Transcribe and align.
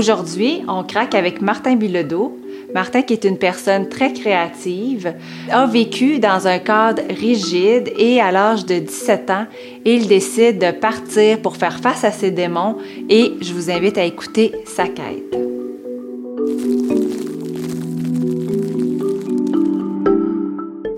Aujourd'hui, 0.00 0.62
on 0.66 0.82
craque 0.82 1.14
avec 1.14 1.42
Martin 1.42 1.76
Bilodeau. 1.76 2.34
Martin, 2.74 3.02
qui 3.02 3.12
est 3.12 3.24
une 3.24 3.36
personne 3.36 3.86
très 3.90 4.14
créative, 4.14 5.12
a 5.50 5.66
vécu 5.66 6.18
dans 6.18 6.48
un 6.48 6.58
cadre 6.58 7.02
rigide 7.10 7.92
et 7.98 8.18
à 8.18 8.32
l'âge 8.32 8.64
de 8.64 8.78
17 8.78 9.28
ans, 9.28 9.44
il 9.84 10.08
décide 10.08 10.58
de 10.58 10.70
partir 10.70 11.42
pour 11.42 11.58
faire 11.58 11.80
face 11.80 12.02
à 12.04 12.12
ses 12.12 12.30
démons 12.30 12.78
et 13.10 13.32
je 13.42 13.52
vous 13.52 13.70
invite 13.70 13.98
à 13.98 14.04
écouter 14.04 14.52
sa 14.64 14.84
quête. 14.84 15.36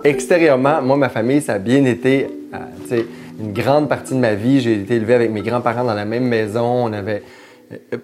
Extérieurement, 0.05 0.81
moi, 0.81 0.97
ma 0.97 1.09
famille, 1.09 1.41
ça 1.41 1.55
a 1.55 1.59
bien 1.59 1.85
été. 1.87 2.29
Euh, 2.55 3.03
une 3.41 3.53
grande 3.53 3.89
partie 3.89 4.15
de 4.15 4.21
ma 4.21 4.35
vie, 4.35 4.61
j'ai 4.61 4.75
été 4.75 4.95
élevé 4.95 5.15
avec 5.15 5.33
mes 5.33 5.41
grands-parents 5.41 5.83
dans 5.83 5.95
la 5.95 6.05
même 6.05 6.25
maison. 6.25 6.85
On 6.85 6.93
avait 6.93 7.25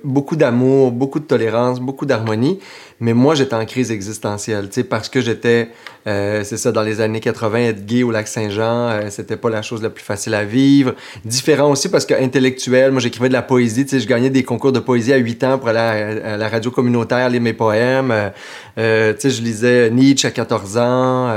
beaucoup 0.05 0.37
d'amour, 0.37 0.93
beaucoup 0.93 1.21
de 1.21 1.25
tolérance, 1.25 1.81
beaucoup 1.81 2.07
d'harmonie. 2.07 2.59
Mais 3.01 3.15
moi, 3.15 3.35
j'étais 3.35 3.55
en 3.55 3.65
crise 3.65 3.91
existentielle, 3.91 4.69
tu 4.69 4.75
sais, 4.75 4.85
parce 4.85 5.09
que 5.09 5.21
j'étais, 5.21 5.69
euh, 6.09 6.43
c'est 6.43 6.57
ça, 6.57 6.73
dans 6.73 6.83
les 6.83 7.01
années 7.01 7.21
80, 7.21 7.59
être 7.59 7.87
gay 7.87 8.03
au 8.03 8.11
lac 8.11 8.27
Saint-Jean, 8.27 8.89
euh, 8.89 9.11
c'était 9.11 9.37
pas 9.37 9.51
la 9.51 9.62
chose 9.62 9.83
la 9.83 9.91
plus 9.91 10.03
facile 10.03 10.35
à 10.35 10.45
vivre. 10.45 10.95
Différent 11.25 11.71
aussi 11.71 11.89
parce 11.91 12.07
que 12.07 12.15
intellectuel, 12.15 12.93
moi, 12.93 13.01
j'écrivais 13.01 13.29
de 13.29 13.35
la 13.35 13.43
poésie, 13.43 13.85
tu 13.85 13.91
sais, 13.91 14.01
je 14.01 14.09
gagnais 14.09 14.30
des 14.30 14.43
concours 14.43 14.73
de 14.73 14.80
poésie 14.80 15.13
à 15.13 15.19
8 15.19 15.45
ans 15.45 15.59
pour 15.59 15.69
aller 15.69 15.79
à, 15.79 16.37
la 16.37 16.49
radio 16.49 16.71
communautaire 16.71 17.29
lire 17.29 17.43
mes 17.43 17.52
poèmes. 17.52 18.33
Euh, 18.79 19.13
tu 19.13 19.21
sais, 19.21 19.30
je 19.30 19.43
lisais 19.43 19.91
Nietzsche 19.91 20.27
à 20.27 20.30
14 20.30 20.79
ans, 20.79 21.32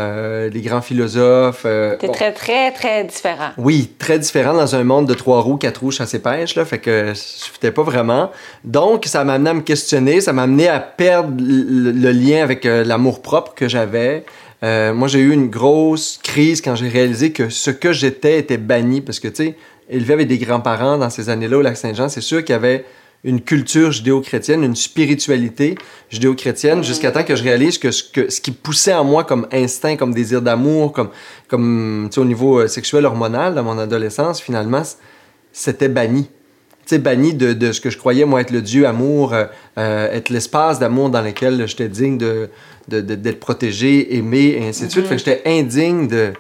les 0.52 0.62
grands 0.62 0.82
philosophes. 0.82 1.64
T'es 1.64 2.08
très, 2.08 2.32
très, 2.32 2.72
très 2.72 3.04
différent. 3.04 3.50
Oui, 3.58 3.92
très 4.00 4.20
différent 4.20 4.54
dans 4.54 4.76
un 4.76 4.84
monde 4.84 5.08
de 5.08 5.14
trois 5.14 5.42
roues, 5.42 5.58
quatre 5.58 5.82
roues, 5.82 5.92
chasse 5.92 6.14
et 6.14 6.20
pêche, 6.20 6.56
là, 6.56 6.66
fait 6.66 6.80
que 6.80 7.14
je 7.14 7.52
fitais 7.52 7.72
pas 7.72 7.84
vraiment. 7.84 8.32
Donc, 8.64 9.06
ça 9.06 9.23
m'a 9.23 9.34
amené 9.34 9.50
à 9.50 9.54
me 9.54 9.62
questionner, 9.62 10.22
ça 10.22 10.34
m'a 10.34 10.44
amené 10.44 10.67
à 10.67 10.80
perdre 10.80 11.34
le, 11.38 12.12
lien 12.12 12.44
avec 12.44 12.66
euh, 12.66 12.84
l'amour 12.84 13.22
propre 13.22 13.54
que 13.54 13.67
j'avais. 13.67 14.26
Euh, 14.64 14.94
moi, 14.94 15.08
j'ai 15.08 15.20
eu 15.20 15.31
une 15.31 15.50
grosse 15.50 16.20
crise 16.22 16.62
quand 16.62 16.76
j'ai 16.76 16.90
réalisé 16.90 17.31
que 17.31 17.50
ce 17.50 17.72
que 17.72 17.94
j'étais 17.94 18.40
était 18.40 18.58
banni. 18.58 19.02
Parce 19.02 19.20
que, 19.20 19.28
tu 19.28 19.36
sais, 19.36 19.56
élevé 19.90 20.14
avec 20.14 20.28
des 20.28 20.38
grands-parents 20.38 20.98
dans 20.98 21.09
ces 21.09 21.30
années-là 21.30 21.58
au 21.58 21.62
Lac-Saint-Jean, 21.62 22.09
c'est 22.09 22.22
sûr 22.22 22.44
qu'il 22.44 22.54
y 22.54 22.56
avait 22.56 22.86
une 23.23 23.42
culture 23.42 23.92
judéo-chrétienne, 23.92 24.64
une 24.64 24.76
spiritualité 24.76 25.76
judéo-chrétienne, 26.09 26.84
jusqu'à 26.84 27.12
temps 27.12 27.23
que 27.23 27.36
je 27.36 27.44
réalise 27.44 27.78
que 27.78 27.92
ce, 27.92 28.04
que 28.04 28.32
ce 28.32 28.42
qui 28.42 28.52
poussait 28.52 28.95
en 28.95 29.04
moi 29.04 29.23
comme 29.23 29.48
instinct, 29.52 29.95
comme 29.95 30.14
désir 30.14 30.42
d'amour, 30.42 30.92
comme, 30.92 31.09
comme 31.48 32.09
au 32.16 32.26
niveau 32.26 32.59
euh, 32.59 32.67
sexuel 32.67 33.06
hormonal 33.06 33.54
dans 33.54 33.64
mon 33.64 33.78
adolescence, 33.78 34.42
finalement, 34.42 34.82
c'était 35.54 35.89
banni 35.89 36.30
banni 36.98 37.34
de, 37.34 37.54
de, 37.54 37.72
ce 37.72 37.82
que 37.82 37.89
je 37.89 37.98
croyais, 37.98 38.26
moi, 38.26 38.42
être 38.42 38.52
le 38.52 38.62
Dieu 38.62 38.86
amour, 38.86 39.34
euh, 39.34 40.12
être 40.12 40.30
l'espace 40.30 40.80
d'amour 40.80 41.09
dans 41.09 41.22
lequel 41.22 41.67
j'étais 41.67 41.88
digne 41.88 42.17
de, 42.17 42.50
d'être 42.88 43.40
protégé, 43.40 44.16
aimé, 44.16 44.58
et 44.60 44.68
ainsi 44.68 44.86
de 44.86 44.92
suite. 44.92 45.06
Fait 45.06 45.16
que 45.16 45.20
j'étais 45.20 45.42
indigne 45.46 46.08
de, 46.08 46.34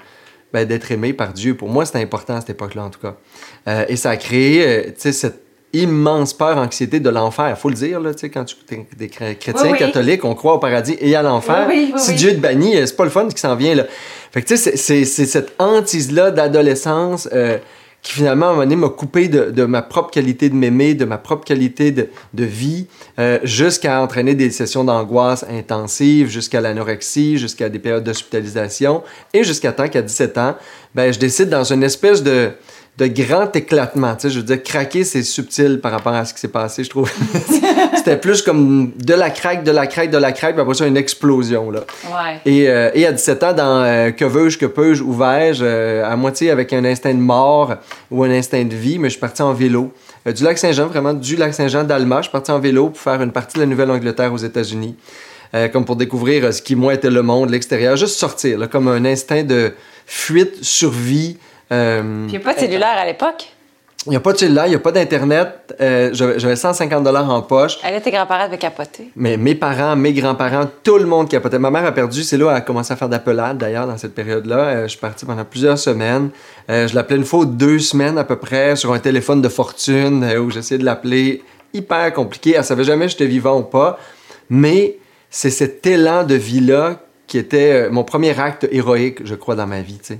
ben, 0.53 0.65
d'être 0.65 0.91
aimé 0.91 1.13
par 1.13 1.33
Dieu. 1.33 1.55
Pour 1.55 1.69
moi, 1.69 1.85
c'était 1.85 1.99
important 1.99 2.35
à 2.35 2.41
cette 2.41 2.51
époque-là, 2.51 2.83
en 2.85 2.89
tout 2.89 2.99
cas. 2.99 3.15
Euh, 3.67 3.85
et 3.87 3.95
ça 3.95 4.11
a 4.11 4.17
créé, 4.17 4.93
cette 4.97 5.41
immense 5.73 6.33
peur, 6.33 6.57
anxiété 6.57 6.99
de 6.99 7.09
l'enfer. 7.09 7.57
faut 7.57 7.69
le 7.69 7.75
dire, 7.75 7.99
là, 8.01 8.11
quand 8.33 8.43
tu 8.43 8.55
es 8.71 8.87
des 8.97 9.07
chrétiens 9.07 9.73
catholiques, 9.73 10.25
on 10.25 10.35
croit 10.35 10.55
au 10.55 10.59
paradis 10.59 10.97
et 10.99 11.15
à 11.15 11.21
l'enfer. 11.21 11.69
si 11.97 12.13
Dieu 12.13 12.31
te 12.31 12.39
bannit, 12.39 12.75
c'est 12.85 12.95
pas 12.95 13.05
le 13.05 13.09
fun 13.09 13.27
qui 13.27 13.39
s'en 13.39 13.55
vient, 13.55 13.75
là. 13.75 13.85
Fait 14.31 14.41
que, 14.41 14.55
c'est, 14.55 15.05
cette 15.05 15.53
hantise-là 15.59 16.31
d'adolescence 16.31 17.29
qui 18.01 18.13
finalement, 18.13 18.47
à 18.47 18.49
un 18.49 18.51
moment 18.53 18.63
donné, 18.63 18.75
m'a 18.75 18.89
coupé 18.89 19.27
de, 19.27 19.65
ma 19.65 19.81
propre 19.81 20.09
qualité 20.09 20.49
de 20.49 20.55
m'aimer, 20.55 20.95
de 20.95 21.05
ma 21.05 21.17
propre 21.17 21.45
qualité 21.45 21.91
de, 21.91 22.09
de 22.33 22.43
vie, 22.43 22.87
euh, 23.19 23.37
jusqu'à 23.43 24.01
entraîner 24.01 24.33
des 24.33 24.49
sessions 24.49 24.83
d'angoisse 24.83 25.45
intensives, 25.47 26.27
jusqu'à 26.27 26.61
l'anorexie, 26.61 27.37
jusqu'à 27.37 27.69
des 27.69 27.77
périodes 27.77 28.03
d'hospitalisation, 28.03 29.03
et 29.33 29.43
jusqu'à 29.43 29.71
temps 29.71 29.87
qu'à 29.87 30.01
17 30.01 30.37
ans, 30.39 30.55
ben, 30.95 31.13
je 31.13 31.19
décide 31.19 31.49
dans 31.49 31.63
une 31.63 31.83
espèce 31.83 32.23
de 32.23 32.51
de 32.97 33.07
grand 33.07 33.55
éclatement. 33.55 34.15
Tu 34.15 34.23
sais, 34.23 34.29
je 34.29 34.39
veux 34.39 34.45
dire, 34.45 34.61
craquer, 34.61 35.03
c'est 35.03 35.23
subtil 35.23 35.79
par 35.79 35.91
rapport 35.91 36.13
à 36.13 36.25
ce 36.25 36.33
qui 36.33 36.39
s'est 36.39 36.49
passé, 36.49 36.83
je 36.83 36.89
trouve. 36.89 37.09
C'était 37.95 38.17
plus 38.17 38.41
comme 38.41 38.91
de 38.95 39.13
la 39.13 39.29
craque, 39.29 39.63
de 39.63 39.71
la 39.71 39.87
craque, 39.87 40.11
de 40.11 40.17
la 40.17 40.31
craque, 40.31 40.53
puis 40.53 40.61
après 40.61 40.73
ça, 40.73 40.85
une 40.85 40.97
explosion. 40.97 41.71
Là. 41.71 41.81
Ouais. 42.05 42.41
Et, 42.45 42.69
euh, 42.69 42.91
et 42.93 43.05
à 43.07 43.11
17 43.11 43.43
ans, 43.43 43.53
dans 43.53 43.83
euh, 43.83 44.11
Que 44.11 44.25
veux-je, 44.25 44.57
que 44.57 44.65
peux-je, 44.65 45.03
où 45.03 45.13
vais-je, 45.13 45.63
euh, 45.63 46.05
à 46.05 46.15
moitié 46.15 46.51
avec 46.51 46.73
un 46.73 46.83
instinct 46.83 47.13
de 47.13 47.19
mort 47.19 47.75
ou 48.11 48.23
un 48.23 48.29
instinct 48.29 48.65
de 48.65 48.75
vie, 48.75 48.99
mais 48.99 49.07
je 49.07 49.13
suis 49.13 49.21
parti 49.21 49.41
en 49.41 49.53
vélo. 49.53 49.91
du 50.25 50.43
lac 50.43 50.57
Saint-Jean, 50.57 50.87
vraiment 50.87 51.13
du 51.13 51.37
lac 51.37 51.53
Saint-Jean 51.53 51.83
d'Alma, 51.85 52.17
je 52.17 52.23
suis 52.23 52.31
parti 52.31 52.51
en 52.51 52.59
vélo 52.59 52.89
pour 52.89 52.99
faire 52.99 53.21
une 53.21 53.31
partie 53.31 53.55
de 53.55 53.61
la 53.61 53.67
Nouvelle-Angleterre 53.67 54.33
aux 54.33 54.37
États-Unis. 54.37 54.95
comme 55.73 55.85
pour 55.85 55.95
découvrir 55.95 56.53
ce 56.53 56.61
qui, 56.61 56.75
moi, 56.75 56.93
était 56.93 57.09
le 57.09 57.21
monde, 57.23 57.49
l'extérieur. 57.49 57.95
Juste 57.95 58.17
sortir, 58.17 58.59
là, 58.59 58.67
comme 58.67 58.87
un 58.87 59.05
instinct 59.05 59.43
de 59.43 59.73
fuite, 60.05 60.63
survie, 60.63 61.37
euh, 61.71 62.25
il 62.27 62.31
n'y 62.31 62.37
a 62.37 62.39
pas 62.39 62.53
de 62.53 62.59
cellulaire 62.59 62.97
à 62.97 63.05
l'époque? 63.05 63.49
Il 64.07 64.09
n'y 64.09 64.15
a 64.15 64.19
pas 64.19 64.33
de 64.33 64.37
cellulaire, 64.39 64.65
il 64.65 64.69
n'y 64.69 64.75
a 64.75 64.79
pas 64.79 64.91
d'Internet. 64.91 65.75
Euh, 65.79 66.09
j'avais 66.11 66.55
150 66.55 67.03
dollars 67.03 67.29
en 67.29 67.43
poche. 67.43 67.77
Elle, 67.83 68.01
tes 68.01 68.09
grands-parents 68.09 68.45
avaient 68.45 68.57
capoté. 68.57 69.11
Mais 69.15 69.37
mes 69.37 69.53
parents, 69.53 69.95
mes 69.95 70.11
grands-parents, 70.11 70.67
tout 70.83 70.97
le 70.97 71.05
monde 71.05 71.29
capotait. 71.29 71.59
Ma 71.59 71.69
mère 71.69 71.85
a 71.85 71.91
perdu, 71.91 72.23
c'est 72.23 72.37
là 72.37 72.49
elle 72.49 72.57
a 72.57 72.61
commencé 72.61 72.91
à 72.91 72.95
faire 72.95 73.09
d'appelades 73.09 73.59
d'ailleurs 73.59 73.85
dans 73.85 73.97
cette 73.97 74.15
période-là. 74.15 74.57
Euh, 74.57 74.83
je 74.83 74.89
suis 74.89 74.99
parti 74.99 75.23
pendant 75.23 75.45
plusieurs 75.45 75.77
semaines. 75.77 76.29
je 76.67 76.93
l'appelais 76.95 77.17
une 77.17 77.25
fois 77.25 77.45
deux 77.45 77.77
semaines 77.77 78.17
à 78.17 78.23
peu 78.23 78.37
près 78.37 78.75
sur 78.75 78.91
un 78.91 78.99
téléphone 78.99 79.41
de 79.41 79.49
fortune 79.49 80.25
où 80.39 80.49
j'essayais 80.49 80.79
de 80.79 80.85
l'appeler. 80.85 81.43
Hyper 81.73 82.11
compliqué. 82.13 82.55
Elle 82.57 82.65
savait 82.65 82.83
jamais 82.83 83.07
si 83.07 83.11
j'étais 83.11 83.27
vivant 83.27 83.59
ou 83.59 83.63
pas. 83.63 83.97
Mais 84.49 84.97
c'est 85.29 85.51
cet 85.51 85.85
élan 85.85 86.23
de 86.23 86.35
vie-là 86.35 86.99
qui 87.27 87.37
était 87.37 87.89
mon 87.89 88.03
premier 88.03 88.37
acte 88.37 88.67
héroïque, 88.71 89.25
je 89.25 89.35
crois, 89.35 89.55
dans 89.55 89.67
ma 89.67 89.81
vie. 89.81 89.99
sais. 90.01 90.19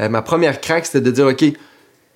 Euh, 0.00 0.08
ma 0.08 0.22
première 0.22 0.60
craque, 0.60 0.86
c'était 0.86 1.00
de 1.00 1.10
dire, 1.10 1.26
OK, 1.26 1.44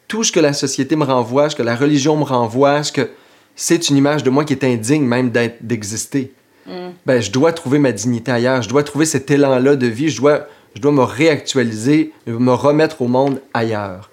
tout 0.08 0.24
ce 0.24 0.32
que 0.32 0.40
la 0.40 0.52
société 0.52 0.96
me 0.96 1.04
renvoie, 1.04 1.50
ce 1.50 1.56
que 1.56 1.62
la 1.62 1.76
religion 1.76 2.16
me 2.16 2.24
renvoie, 2.24 2.82
ce 2.82 2.92
que 2.92 3.10
c'est 3.54 3.88
une 3.88 3.96
image 3.96 4.22
de 4.22 4.30
moi 4.30 4.44
qui 4.44 4.52
est 4.52 4.64
indigne 4.64 5.04
même 5.04 5.30
d'exister. 5.60 6.32
Mm. 6.66 6.90
Ben, 7.06 7.20
je 7.20 7.30
dois 7.30 7.52
trouver 7.52 7.78
ma 7.78 7.92
dignité 7.92 8.30
ailleurs, 8.30 8.62
je 8.62 8.68
dois 8.68 8.82
trouver 8.82 9.04
cet 9.04 9.30
élan-là 9.30 9.76
de 9.76 9.86
vie, 9.86 10.08
je 10.08 10.20
dois, 10.20 10.46
je 10.74 10.80
dois 10.80 10.92
me 10.92 11.02
réactualiser, 11.02 12.12
me 12.26 12.52
remettre 12.52 13.02
au 13.02 13.08
monde 13.08 13.40
ailleurs. 13.52 14.10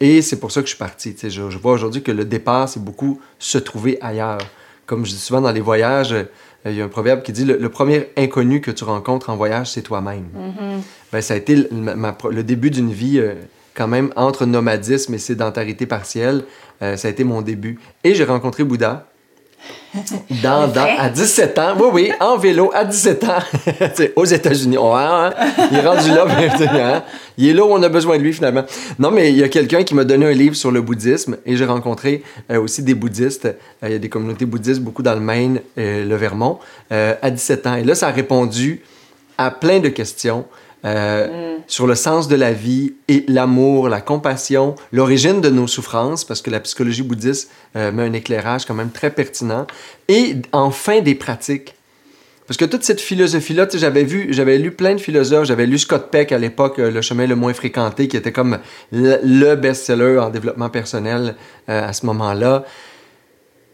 Et 0.00 0.20
c'est 0.20 0.38
pour 0.38 0.52
ça 0.52 0.60
que 0.60 0.66
je 0.66 0.74
suis 0.74 0.78
parti. 0.78 1.16
Je, 1.22 1.28
je 1.28 1.58
vois 1.58 1.72
aujourd'hui 1.72 2.02
que 2.02 2.12
le 2.12 2.24
départ, 2.24 2.68
c'est 2.68 2.82
beaucoup 2.82 3.20
se 3.38 3.56
trouver 3.56 3.98
ailleurs. 4.00 4.40
Comme 4.84 5.06
je 5.06 5.12
dis 5.12 5.18
souvent 5.18 5.40
dans 5.40 5.52
les 5.52 5.60
voyages, 5.60 6.14
il 6.70 6.76
y 6.76 6.80
a 6.80 6.84
un 6.84 6.88
proverbe 6.88 7.22
qui 7.22 7.32
dit 7.32 7.44
le, 7.44 7.68
premier 7.68 8.08
inconnu 8.16 8.60
que 8.60 8.70
tu 8.70 8.84
rencontres 8.84 9.30
en 9.30 9.36
voyage, 9.36 9.70
c'est 9.70 9.82
toi-même. 9.82 10.24
Mm-hmm. 10.36 10.80
ben, 11.12 11.20
ça 11.20 11.34
a 11.34 11.36
été 11.36 11.56
le, 11.56 12.42
début 12.42 12.70
d'une 12.70 12.92
vie 12.92 13.18
euh, 13.18 13.34
quand 13.74 13.88
même 13.88 14.10
entre 14.16 14.46
nomadisme 14.46 15.14
et 15.14 15.18
sédentarité 15.18 15.86
partielle. 15.86 16.44
Euh, 16.82 16.96
ça 16.96 17.08
a 17.08 17.10
été 17.10 17.24
mon 17.24 17.42
début. 17.42 17.78
Et 18.04 18.14
j'ai 18.14 18.24
rencontré 18.24 18.64
Bouddha. 18.64 19.06
Dans, 20.42 20.68
dans, 20.68 20.86
à 20.98 21.08
17 21.08 21.58
ans, 21.58 21.74
oui, 21.78 21.86
oui, 21.92 22.12
en 22.20 22.36
vélo, 22.36 22.70
à 22.74 22.84
17 22.84 23.24
ans, 23.24 23.38
aux 24.16 24.24
États-Unis. 24.24 24.76
hein, 24.78 25.32
il 25.70 25.78
est 25.78 25.80
rendu 25.80 26.10
là, 26.10 26.26
hein, 26.98 27.02
il 27.38 27.48
est 27.48 27.52
là 27.54 27.64
où 27.64 27.68
on 27.70 27.82
a 27.82 27.88
besoin 27.88 28.18
de 28.18 28.22
lui 28.22 28.32
finalement. 28.32 28.64
Non, 28.98 29.10
mais 29.10 29.30
il 29.30 29.38
y 29.38 29.42
a 29.42 29.48
quelqu'un 29.48 29.84
qui 29.84 29.94
m'a 29.94 30.04
donné 30.04 30.26
un 30.26 30.32
livre 30.32 30.54
sur 30.54 30.70
le 30.70 30.82
bouddhisme 30.82 31.38
et 31.46 31.56
j'ai 31.56 31.64
rencontré 31.64 32.22
euh, 32.50 32.60
aussi 32.60 32.82
des 32.82 32.94
bouddhistes. 32.94 33.46
Euh, 33.46 33.88
il 33.88 33.92
y 33.92 33.94
a 33.94 33.98
des 33.98 34.08
communautés 34.08 34.44
bouddhistes, 34.44 34.80
beaucoup 34.80 35.02
dans 35.02 35.14
le 35.14 35.20
Maine, 35.20 35.60
et 35.76 36.04
le 36.04 36.16
Vermont, 36.16 36.58
à 36.90 37.30
17 37.30 37.66
ans. 37.66 37.76
Et 37.76 37.84
là, 37.84 37.94
ça 37.94 38.08
a 38.08 38.12
répondu 38.12 38.82
à 39.38 39.50
plein 39.50 39.80
de 39.80 39.88
questions. 39.88 40.44
Euh, 40.84 41.56
mm. 41.56 41.62
sur 41.66 41.86
le 41.86 41.94
sens 41.94 42.28
de 42.28 42.36
la 42.36 42.52
vie 42.52 42.94
et 43.08 43.24
l'amour, 43.28 43.88
la 43.88 44.00
compassion, 44.00 44.74
l'origine 44.92 45.40
de 45.40 45.48
nos 45.48 45.66
souffrances, 45.66 46.24
parce 46.24 46.42
que 46.42 46.50
la 46.50 46.60
psychologie 46.60 47.02
bouddhiste 47.02 47.50
euh, 47.76 47.90
met 47.90 48.02
un 48.02 48.12
éclairage 48.12 48.66
quand 48.66 48.74
même 48.74 48.90
très 48.90 49.10
pertinent, 49.10 49.66
et 50.08 50.36
enfin 50.52 51.00
des 51.00 51.14
pratiques. 51.14 51.74
Parce 52.46 52.56
que 52.58 52.64
toute 52.64 52.84
cette 52.84 53.00
philosophie-là, 53.00 53.66
j'avais 53.74 54.04
vu, 54.04 54.28
j'avais 54.30 54.58
lu 54.58 54.70
plein 54.70 54.94
de 54.94 55.00
philosophes, 55.00 55.46
j'avais 55.46 55.66
lu 55.66 55.78
Scott 55.78 56.10
Peck 56.12 56.30
à 56.30 56.38
l'époque, 56.38 56.78
euh, 56.78 56.90
Le 56.90 57.00
chemin 57.00 57.26
le 57.26 57.34
moins 57.34 57.54
fréquenté, 57.54 58.06
qui 58.06 58.16
était 58.16 58.30
comme 58.30 58.58
le, 58.92 59.54
best-seller 59.54 60.18
en 60.18 60.30
développement 60.30 60.68
personnel 60.68 61.34
à 61.66 61.92
ce 61.92 62.06
moment-là. 62.06 62.64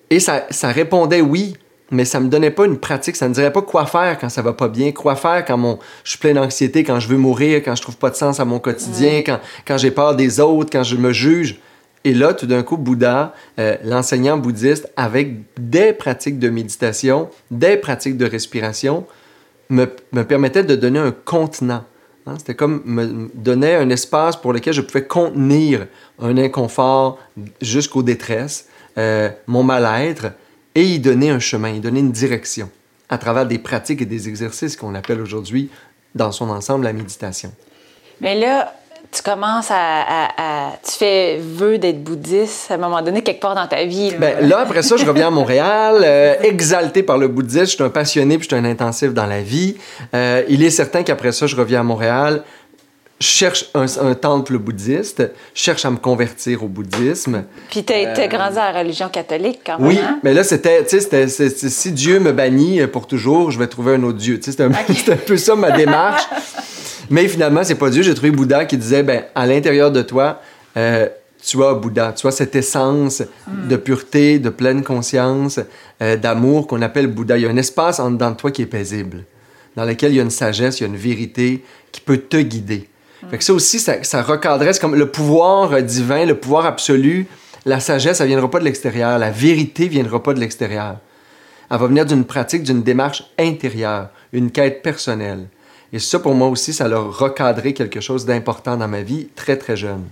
Et 0.09 0.21
ça, 0.21 0.47
ça 0.51 0.69
répondait 0.69 1.21
oui 1.21 1.57
mais 1.93 2.07
ça 2.07 2.19
me 2.21 2.29
donnait 2.29 2.51
pas 2.51 2.65
une 2.65 2.79
pratique, 2.79 3.17
ça 3.17 3.29
me 3.29 3.35
dirait 3.35 3.53
pas 3.53 3.61
quoi 3.61 3.85
faire 3.85 4.19
quand 4.19 4.31
ça 4.31 4.41
va 4.41 4.55
pas 4.55 4.69
bien, 4.69 4.93
quoi 4.93 5.15
faire 5.15 5.45
quand 5.45 5.59
mon, 5.59 5.79
je 6.05 6.11
suis 6.11 6.19
plein 6.19 6.33
d'anxiété, 6.33 6.85
quand 6.85 6.99
je 6.99 7.07
veux 7.07 7.19
mourir, 7.19 7.63
quand 7.63 7.77
je 7.77 7.83
trouve 7.83 7.99
pas 7.99 8.09
de 8.09 8.17
sens 8.17 8.41
à 8.41 8.47
mon 8.47 8.59
quotidien, 8.59 9.23
quand, 9.25 9.39
quand 9.67 9.77
j'ai 9.77 9.91
peur 9.91 10.17
des 10.17 10.41
autres, 10.41 10.71
quand 10.73 10.83
je 10.83 10.97
me 10.97 11.13
juge. 11.13 11.61
Et 12.05 12.15
là, 12.15 12.33
tout 12.33 12.47
d'un 12.47 12.63
coup, 12.63 12.79
Bouddha, 12.79 13.35
euh, 13.61 13.77
l'enseignant 13.85 14.37
bouddhiste, 14.37 14.91
avec 14.97 15.37
des 15.57 15.93
pratiques 15.93 16.41
de 16.41 16.49
méditation, 16.49 17.29
des 17.51 17.77
pratiques 17.77 18.17
de 18.17 18.27
respiration, 18.27 19.07
me, 19.69 19.87
me 20.13 20.25
permettait 20.25 20.65
de 20.65 20.75
donner 20.75 20.99
un 20.99 21.13
contenant. 21.13 21.85
Hein. 22.27 22.35
C'était 22.39 22.55
comme 22.55 22.83
me 22.87 23.31
donner 23.35 23.75
un 23.75 23.91
espace 23.91 24.37
pour 24.37 24.53
lequel 24.53 24.73
je 24.73 24.81
pouvais 24.81 25.05
contenir 25.05 25.87
un 26.21 26.39
inconfort 26.39 27.19
jusqu'aux 27.61 28.03
détresses, 28.03 28.67
euh, 28.99 29.29
mon 29.47 29.63
mal-être, 29.63 30.33
et 30.75 30.85
y 30.85 30.99
donner 30.99 31.31
un 31.31 31.39
chemin, 31.39 31.71
y 31.71 31.81
donner 31.81 32.01
une 32.01 32.13
direction 32.13 32.71
à 33.09 33.19
travers 33.19 33.47
des 33.47 33.59
pratiques 33.59 34.01
et 34.01 34.07
des 34.07 34.29
exercices 34.29 34.77
qu'on 34.77 34.95
appelle 34.95 35.21
aujourd'hui, 35.21 35.71
dans 36.15 36.33
son 36.33 36.49
ensemble, 36.51 36.85
la 36.85 36.93
méditation. 36.93 37.53
Mais 38.21 38.39
là, 38.39 38.73
tu 39.13 39.21
commences 39.21 39.71
à, 39.71 40.73
tu 40.83 40.93
fais 40.93 41.39
vœu 41.39 41.77
d'être 41.77 42.03
bouddhiste 42.03 42.71
à 42.71 42.75
un 42.75 42.79
moment 42.79 43.03
donné 43.03 43.23
quelque 43.23 43.41
part 43.41 43.55
dans 43.55 43.67
ta 43.67 43.85
vie. 43.85 44.11
Là, 44.13 44.17
ben, 44.19 44.49
là 44.49 44.61
après 44.61 44.83
ça, 44.83 44.97
je 44.97 45.05
reviens 45.05 45.27
à 45.27 45.31
Montréal, 45.31 45.97
euh, 46.03 46.35
exalté 46.43 47.03
par 47.03 47.19
le 47.19 47.29
bouddhisme. 47.29 47.67
Je 47.67 47.71
suis 47.73 47.83
un 47.83 47.91
passionné 47.91 48.39
puis 48.39 48.49
je 48.49 48.57
suis 48.57 48.65
un 48.65 48.69
intensif 48.69 49.13
dans 49.13 49.27
la 49.27 49.43
vie. 49.43 49.77
Euh, 50.15 50.43
il 50.49 50.65
est 50.65 50.71
certain 50.71 51.03
qu'après 51.03 51.33
ça, 51.33 51.47
je 51.47 51.55
reviens 51.55 51.81
à 51.81 51.83
Montréal. 51.83 52.43
Cherche 53.23 53.67
un, 53.75 54.15
temple 54.15 54.59
bouddhiste, 54.59 55.31
cherche 55.55 55.85
à 55.85 55.91
me 55.91 55.97
convertir 55.97 56.65
au 56.65 56.69
bouddhisme. 56.69 57.45
Puis 57.71 57.85
tu 57.85 57.93
as, 57.93 58.27
grandi 58.27 58.59
à 58.59 58.73
la 58.73 58.81
religion 58.81 59.09
catholique 59.09 59.61
quand 59.65 59.79
même. 59.79 59.87
Oui, 59.87 59.99
hein? 60.03 60.19
mais 60.25 60.35
là, 60.35 60.43
c'était, 60.43 60.85
tu 60.85 61.01
sais, 61.01 61.51
si 61.51 61.93
Dieu 61.93 62.19
me 62.19 62.33
bannit 62.33 62.85
pour 62.89 63.07
toujours, 63.07 63.53
je 63.53 63.61
vais 63.61 63.69
trouver 63.69 63.95
un 63.95 64.03
autre 64.03 64.19
Dieu. 64.19 64.41
Tu 64.41 64.47
sais, 64.47 64.51
c'était 64.51 64.65
un, 64.65 64.73
un, 65.13 65.17
peu 65.17 65.37
ça 65.37 65.55
ma 65.55 65.71
démarche. 65.71 66.25
Mais 67.11 67.29
finalement, 67.29 67.63
c'est 67.63 67.77
pas 67.77 67.91
Dieu. 67.91 68.03
J'ai 68.03 68.15
trouvé 68.15 68.33
Bouddha 68.33 68.65
qui 68.65 68.77
disait, 68.77 69.05
ben, 69.05 69.23
à 69.35 69.47
l'intérieur 69.47 69.93
de 69.93 70.03
toi, 70.03 70.41
euh, 70.77 71.09
tu 71.45 71.63
as 71.63 71.75
Bouddha, 71.75 72.13
tu 72.13 72.27
as 72.27 72.31
cette 72.31 72.57
essence 72.57 73.23
de 73.47 73.77
pureté, 73.77 74.39
de 74.39 74.49
pleine 74.49 74.83
conscience, 74.83 75.61
euh, 76.01 76.17
d'amour 76.17 76.67
qu'on 76.67 76.83
appelle 76.83 77.07
Bouddha. 77.07 77.37
Il 77.37 77.43
y 77.43 77.47
a 77.47 77.51
un 77.51 77.57
espace 77.57 78.01
en 78.01 78.11
dedans 78.11 78.31
de 78.31 78.37
toi 78.37 78.51
qui 78.51 78.63
est 78.63 78.67
paisible, 78.67 79.25
dans 79.77 79.85
lequel 79.85 80.13
il 80.13 80.17
y 80.17 80.21
a 80.21 80.23
une 80.23 80.31
sagesse, 80.31 80.81
il 80.81 80.85
y 80.85 80.87
a 80.87 80.89
une 80.89 80.97
vérité 80.97 81.65
qui 81.93 82.01
peut 82.01 82.19
te 82.19 82.37
guider. 82.37 82.89
Fait 83.31 83.39
que 83.39 83.45
ça 83.45 83.53
aussi, 83.53 83.79
ça, 83.79 84.03
ça 84.03 84.23
recadrait, 84.23 84.73
comme 84.81 84.95
le 84.95 85.11
pouvoir 85.11 85.83
divin, 85.83 86.25
le 86.27 86.35
pouvoir 86.35 86.67
absolu. 86.67 87.27
La 87.65 87.81
sagesse, 87.81 88.19
ça 88.19 88.27
viendra 88.27 88.51
pas 88.51 88.59
de 88.59 88.65
l'extérieur. 88.65 89.19
La 89.19 89.31
vérité 89.31 89.89
viendra 89.89 90.23
pas 90.23 90.35
de 90.35 90.41
l'extérieur. 90.41 90.97
Elle 91.71 91.79
va 91.79 91.87
venir 91.87 92.05
d'une 92.05 92.25
pratique, 92.25 92.65
d'une 92.65 92.83
démarche 92.83 93.25
intérieure, 93.39 94.09
une 94.33 94.51
quête 94.51 94.83
personnelle. 94.83 95.47
Et 95.93 95.99
ça, 95.99 96.19
pour 96.19 96.35
moi 96.35 96.49
aussi, 96.49 96.73
ça 96.73 96.87
a 96.87 96.99
recadré 96.99 97.75
quelque 97.75 98.01
chose 98.01 98.27
d'important 98.27 98.77
dans 98.77 98.89
ma 98.89 99.03
vie, 99.03 99.29
très, 99.37 99.57
très 99.57 99.77
jeune. 99.77 100.05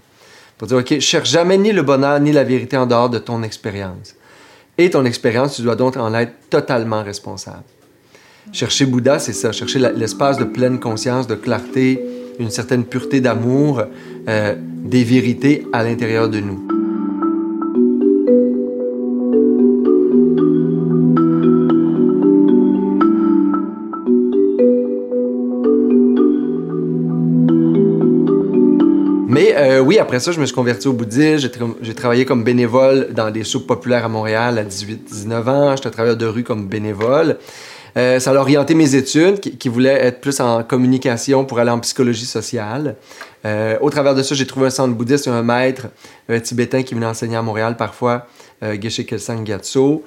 Pour 0.57 0.69
dire, 0.69 0.79
OK, 0.79 1.01
cherche 1.01 1.31
jamais 1.31 1.59
ni 1.59 1.73
le 1.73 1.83
bonheur 1.83 2.21
ni 2.21 2.33
la 2.33 2.45
vérité 2.45 2.77
en 2.77 2.87
dehors 2.87 3.11
de 3.11 3.19
ton 3.19 3.43
expérience. 3.43 4.15
Et 4.79 4.91
ton 4.91 5.05
expérience, 5.05 5.57
tu 5.57 5.63
dois 5.63 5.77
donc 5.77 5.97
en 5.97 6.15
être 6.15 6.33
totalement 6.49 7.03
responsable. 7.03 7.65
Chercher 8.53 8.87
Bouddha, 8.87 9.19
c'est 9.19 9.33
ça, 9.33 9.53
chercher 9.53 9.79
l'espace 9.79 10.39
de 10.39 10.45
pleine 10.45 10.81
conscience, 10.81 11.27
de 11.27 11.35
clarté, 11.35 12.03
une 12.41 12.51
certaine 12.51 12.85
pureté 12.85 13.21
d'amour, 13.21 13.83
euh, 14.29 14.55
des 14.85 15.05
vérités 15.05 15.67
à 15.73 15.85
l'intérieur 15.85 16.29
de 16.29 16.41
nous. 16.41 16.61
Euh, 29.61 29.79
oui, 29.79 29.99
après 29.99 30.21
ça, 30.21 30.33
je 30.33 30.41
me 30.41 30.47
suis 30.47 30.55
converti 30.55 30.89
au 30.89 30.93
bouddhisme. 30.93 31.51
J'ai, 31.83 31.95
travaillé 31.95 32.25
comme 32.25 32.45
bénévole 32.45 33.09
dans 33.13 33.31
des 33.31 33.45
soupes 33.45 33.67
populaires 33.67 34.05
à 34.05 34.09
Montréal 34.09 34.59
à 34.59 34.65
18-19 34.65 35.49
ans. 35.49 35.77
J'étais 35.77 35.91
travailleur 35.91 36.17
de 36.17 36.27
rue 36.27 36.45
comme 36.45 36.67
bénévole. 36.67 37.37
Euh, 37.97 38.21
ça 38.21 38.31
a 38.31 38.35
orienté 38.35 38.75
mes 38.75 38.95
études, 38.95 39.41
qui, 39.41 39.69
voulaient 39.69 40.07
être 40.07 40.21
plus 40.21 40.41
en 40.41 40.63
communication 40.63 41.45
pour 41.45 41.59
aller 41.59 41.71
en 41.71 41.81
psychologie 41.81 42.27
sociale. 42.27 42.97
Euh, 43.45 43.77
au 43.81 43.91
travers 43.91 44.15
de 44.15 44.23
ça, 44.23 44.35
j'ai 44.35 44.47
trouvé 44.47 44.67
un 44.67 44.71
centre 44.71 44.95
bouddhiste, 44.95 45.29
un 45.29 45.43
maître 45.43 45.89
tibétain 46.43 46.83
qui 46.83 46.95
venait 46.95 47.07
enseigner 47.07 47.37
à 47.37 47.43
Montréal 47.43 47.77
parfois, 47.77 48.27
Geshe 48.63 49.07
Kelsang 49.07 49.45
Gyatso 49.45 50.05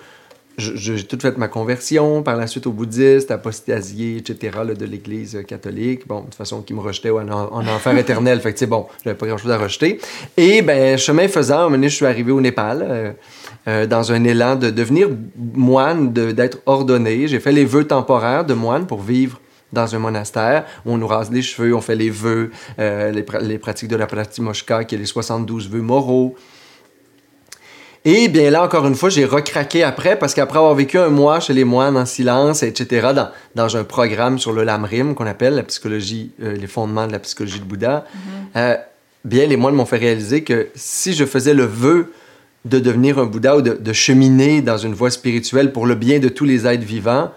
j'ai 0.57 1.03
tout 1.03 1.17
fait 1.19 1.37
ma 1.37 1.47
conversion, 1.47 2.21
par 2.21 2.35
la 2.35 2.47
suite 2.47 2.67
au 2.67 2.71
bouddhiste, 2.71 3.31
apostasié, 3.31 4.17
etc., 4.17 4.59
de 4.77 4.85
l'Église 4.85 5.43
catholique. 5.47 6.07
Bon, 6.07 6.19
de 6.19 6.25
toute 6.25 6.35
façon, 6.35 6.61
qui 6.61 6.73
me 6.73 6.79
rejetait 6.79 7.09
en, 7.09 7.27
en 7.29 7.67
enfer 7.67 7.97
éternel. 7.97 8.39
Fait 8.39 8.53
que, 8.53 8.59
c'est 8.59 8.67
bon, 8.67 8.85
j'avais 9.03 9.17
pas 9.17 9.25
grand-chose 9.25 9.51
à 9.51 9.57
rejeter. 9.57 9.99
Et, 10.37 10.61
ben, 10.61 10.97
chemin 10.97 11.27
faisant, 11.27 11.71
un 11.71 11.81
je 11.81 11.87
suis 11.87 12.05
arrivé 12.05 12.31
au 12.31 12.39
Népal, 12.39 12.85
euh, 12.87 13.11
euh, 13.67 13.87
dans 13.87 14.11
un 14.11 14.23
élan 14.23 14.55
de 14.55 14.69
devenir 14.69 15.09
moine, 15.35 16.13
d'être 16.13 16.59
ordonné. 16.65 17.27
J'ai 17.27 17.39
fait 17.39 17.51
les 17.51 17.65
vœux 17.65 17.85
temporaires 17.85 18.45
de 18.45 18.53
moine 18.53 18.85
pour 18.85 19.01
vivre 19.01 19.39
dans 19.71 19.95
un 19.95 19.99
monastère 19.99 20.65
où 20.85 20.91
on 20.91 20.97
nous 20.97 21.07
rase 21.07 21.31
les 21.31 21.41
cheveux, 21.41 21.75
on 21.75 21.81
fait 21.81 21.95
les 21.95 22.11
vœux, 22.11 22.51
euh, 22.77 23.11
les, 23.11 23.25
les, 23.41 23.57
pratiques 23.57 23.89
de 23.89 23.95
la 23.95 24.05
Pratimoshka, 24.05 24.83
qui 24.83 24.95
est 24.95 24.99
les 24.99 25.05
72 25.05 25.69
vœux 25.69 25.81
moraux. 25.81 26.35
Et 28.05 28.27
bien 28.27 28.49
là, 28.49 28.63
encore 28.63 28.85
une 28.85 28.95
fois, 28.95 29.09
j'ai 29.09 29.23
recraqué 29.23 29.83
après 29.83 30.19
parce 30.19 30.33
qu'après 30.33 30.57
avoir 30.57 30.75
vécu 30.75 30.97
un 30.97 31.07
mois 31.07 31.39
chez 31.39 31.53
les 31.53 31.63
moines 31.63 31.95
en 31.95 32.05
silence, 32.05 32.61
etc., 32.61 33.11
dans, 33.15 33.29
dans 33.55 33.77
un 33.77 33.85
programme 33.85 34.39
sur 34.39 34.51
le 34.51 34.63
Lamrim 34.63 35.15
qu'on 35.15 35.25
appelle 35.25 35.55
la 35.55 35.63
psychologie, 35.63 36.31
euh, 36.41 36.53
les 36.53 36.67
fondements 36.67 37.07
de 37.07 37.13
la 37.13 37.19
psychologie 37.19 37.59
de 37.59 37.65
Bouddha, 37.65 38.05
mm-hmm. 38.05 38.57
euh, 38.57 38.75
bien 39.23 39.45
les 39.45 39.55
moines 39.55 39.75
m'ont 39.75 39.85
fait 39.85 39.97
réaliser 39.97 40.43
que 40.43 40.67
si 40.75 41.13
je 41.13 41.23
faisais 41.23 41.53
le 41.53 41.63
vœu 41.63 42.11
de 42.65 42.79
devenir 42.79 43.19
un 43.19 43.25
Bouddha 43.25 43.55
ou 43.55 43.61
de, 43.61 43.73
de 43.73 43.93
cheminer 43.93 44.61
dans 44.61 44.77
une 44.77 44.93
voie 44.93 45.09
spirituelle 45.09 45.71
pour 45.71 45.85
le 45.85 45.95
bien 45.95 46.19
de 46.19 46.27
tous 46.27 46.45
les 46.45 46.67
êtres 46.67 46.83
vivants, 46.83 47.31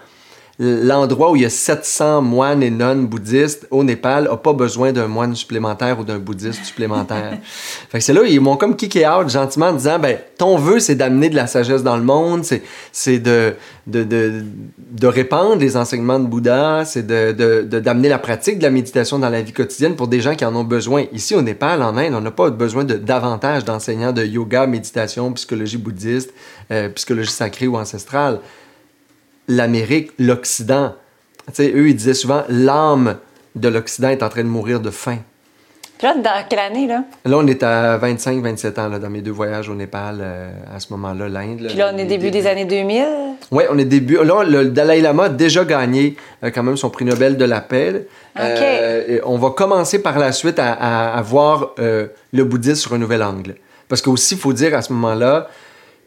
l'endroit 0.59 1.31
où 1.31 1.35
il 1.35 1.43
y 1.43 1.45
a 1.45 1.49
700 1.49 2.23
moines 2.23 2.63
et 2.63 2.71
nonnes 2.71 3.05
bouddhistes 3.05 3.67
au 3.69 3.83
Népal 3.83 4.23
n'a 4.23 4.37
pas 4.37 4.53
besoin 4.53 4.91
d'un 4.91 5.07
moine 5.07 5.35
supplémentaire 5.35 5.99
ou 5.99 6.03
d'un 6.03 6.17
bouddhiste 6.17 6.63
supplémentaire. 6.65 7.37
fait 7.89 7.99
que 7.99 8.03
c'est 8.03 8.13
là, 8.13 8.21
ils 8.25 8.41
m'ont 8.41 8.57
comme 8.57 8.75
kické 8.75 9.07
out 9.07 9.29
gentiment 9.29 9.67
en 9.67 9.73
disant, 9.73 9.99
ben, 9.99 10.17
ton 10.37 10.57
vœu, 10.57 10.79
c'est 10.79 10.95
d'amener 10.95 11.29
de 11.29 11.35
la 11.35 11.45
sagesse 11.45 11.83
dans 11.83 11.95
le 11.95 12.03
monde, 12.03 12.43
c'est, 12.43 12.63
c'est 12.91 13.19
de, 13.19 13.53
de, 13.85 14.03
de, 14.03 14.43
de, 14.91 15.07
répandre 15.07 15.57
les 15.57 15.77
enseignements 15.77 16.19
de 16.19 16.25
Bouddha, 16.25 16.85
c'est 16.85 17.05
de, 17.05 17.33
de, 17.33 17.79
d'amener 17.79 18.09
la 18.09 18.19
pratique 18.19 18.57
de 18.57 18.63
la 18.63 18.71
méditation 18.71 19.19
dans 19.19 19.29
la 19.29 19.43
vie 19.43 19.53
quotidienne 19.53 19.95
pour 19.95 20.07
des 20.07 20.21
gens 20.21 20.33
qui 20.33 20.43
en 20.43 20.55
ont 20.55 20.63
besoin. 20.63 21.05
Ici, 21.13 21.35
au 21.35 21.43
Népal, 21.43 21.83
en 21.83 21.95
Inde, 21.97 22.15
on 22.15 22.21
n'a 22.21 22.31
pas 22.31 22.49
besoin 22.49 22.83
de 22.83 22.95
davantage 22.95 23.63
d'enseignants 23.63 24.11
de 24.11 24.23
yoga, 24.23 24.65
méditation, 24.65 25.31
psychologie 25.33 25.77
bouddhiste, 25.77 26.33
euh, 26.71 26.89
psychologie 26.89 27.31
sacrée 27.31 27.67
ou 27.67 27.77
ancestrale 27.77 28.39
l'Amérique, 29.47 30.11
l'Occident. 30.19 30.93
eux, 31.59 31.89
ils 31.89 31.95
disaient 31.95 32.13
souvent 32.13 32.43
l'âme 32.49 33.17
de 33.55 33.69
l'Occident 33.69 34.09
est 34.09 34.23
en 34.23 34.29
train 34.29 34.43
de 34.43 34.49
mourir 34.49 34.79
de 34.79 34.89
faim. 34.89 35.19
Puis 35.97 36.05
là, 36.05 36.13
dans 36.15 36.47
quelle 36.47 36.59
année, 36.59 36.85
là? 36.85 37.03
Là, 37.25 37.37
on 37.37 37.47
est 37.47 37.63
à 37.63 37.97
25-27 37.97 38.79
ans, 38.79 38.87
là, 38.87 38.99
dans 38.99 39.09
mes 39.09 39.21
deux 39.21 39.31
voyages 39.31 39.67
au 39.67 39.73
Népal, 39.73 40.19
euh, 40.21 40.51
à 40.75 40.79
ce 40.79 40.93
moment-là, 40.93 41.27
l'Inde. 41.27 41.65
Puis 41.67 41.77
là, 41.77 41.91
on 41.91 41.97
est 41.97 42.05
début 42.05 42.29
des 42.29 42.45
années 42.45 42.65
2000? 42.65 43.03
Oui, 43.49 43.63
on 43.71 43.77
est 43.79 43.85
début... 43.85 44.23
Là, 44.23 44.43
le 44.43 44.65
Dalai 44.65 45.01
Lama 45.01 45.23
a 45.23 45.29
déjà 45.29 45.65
gagné 45.65 46.15
euh, 46.43 46.51
quand 46.53 46.61
même 46.61 46.77
son 46.77 46.91
prix 46.91 47.03
Nobel 47.03 47.35
de 47.35 47.45
la 47.45 47.61
paix. 47.61 48.07
OK. 48.35 48.43
Euh, 48.43 49.19
on 49.25 49.39
va 49.39 49.49
commencer 49.49 49.99
par 50.03 50.19
la 50.19 50.31
suite 50.31 50.59
à, 50.59 51.15
à 51.15 51.21
voir 51.23 51.73
le 51.77 52.43
bouddhisme 52.43 52.75
sur 52.75 52.93
un 52.93 52.99
nouvel 52.99 53.23
angle. 53.23 53.55
Parce 53.89 54.03
qu'aussi, 54.03 54.35
il 54.35 54.39
faut 54.39 54.53
dire 54.53 54.75
à 54.75 54.83
ce 54.83 54.93
moment-là 54.93 55.47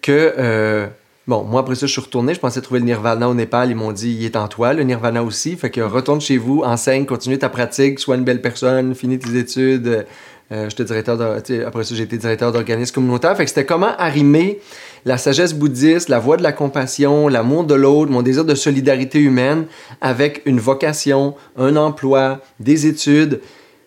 que 0.03 0.89
Bon, 1.31 1.45
moi, 1.45 1.61
après 1.61 1.77
ça, 1.77 1.87
je 1.87 1.93
suis 1.93 2.01
retourné. 2.01 2.35
Je 2.35 2.41
pensais 2.41 2.61
trouver 2.61 2.81
le 2.81 2.87
nirvana 2.87 3.29
au 3.29 3.35
Népal. 3.35 3.71
Ils 3.71 3.77
m'ont 3.77 3.93
dit, 3.93 4.17
il 4.19 4.25
est 4.25 4.35
en 4.35 4.49
toi, 4.49 4.73
le 4.73 4.83
nirvana 4.83 5.23
aussi. 5.23 5.55
Fait 5.55 5.71
que 5.71 5.81
retourne 5.81 6.21
chez 6.21 6.39
vous, 6.39 6.63
enseigne, 6.65 7.07
continue 7.07 7.39
ta 7.39 7.49
pratique, 7.49 8.01
sois 8.01 8.17
une 8.17 8.25
belle 8.25 8.43
personne, 8.43 8.97
finis 8.97 9.21
tes 9.21 9.39
études. 9.39 10.07
Euh, 10.51 10.69
j'étais 10.69 10.83
directeur 10.83 11.21
après 11.21 11.85
ça, 11.85 11.95
j'ai 11.95 12.03
été 12.03 12.19
directeur 12.19 12.51
d'organisme 12.51 12.93
communautaire. 12.93 13.37
Fait 13.37 13.45
que 13.45 13.49
c'était 13.49 13.65
comment 13.65 13.95
arrimer 13.97 14.59
la 15.05 15.19
sagesse 15.19 15.55
bouddhiste, 15.55 16.09
la 16.09 16.19
voie 16.19 16.37
de 16.37 16.43
la 16.43 16.51
compassion, 16.51 17.29
l'amour 17.29 17.63
de 17.63 17.75
l'autre, 17.75 18.11
mon 18.11 18.23
désir 18.23 18.45
de 18.45 18.57
solidarité 18.57 19.21
humaine 19.21 19.67
avec 20.01 20.43
une 20.47 20.59
vocation, 20.59 21.37
un 21.57 21.77
emploi, 21.77 22.41
des 22.59 22.89
études. 22.89 23.41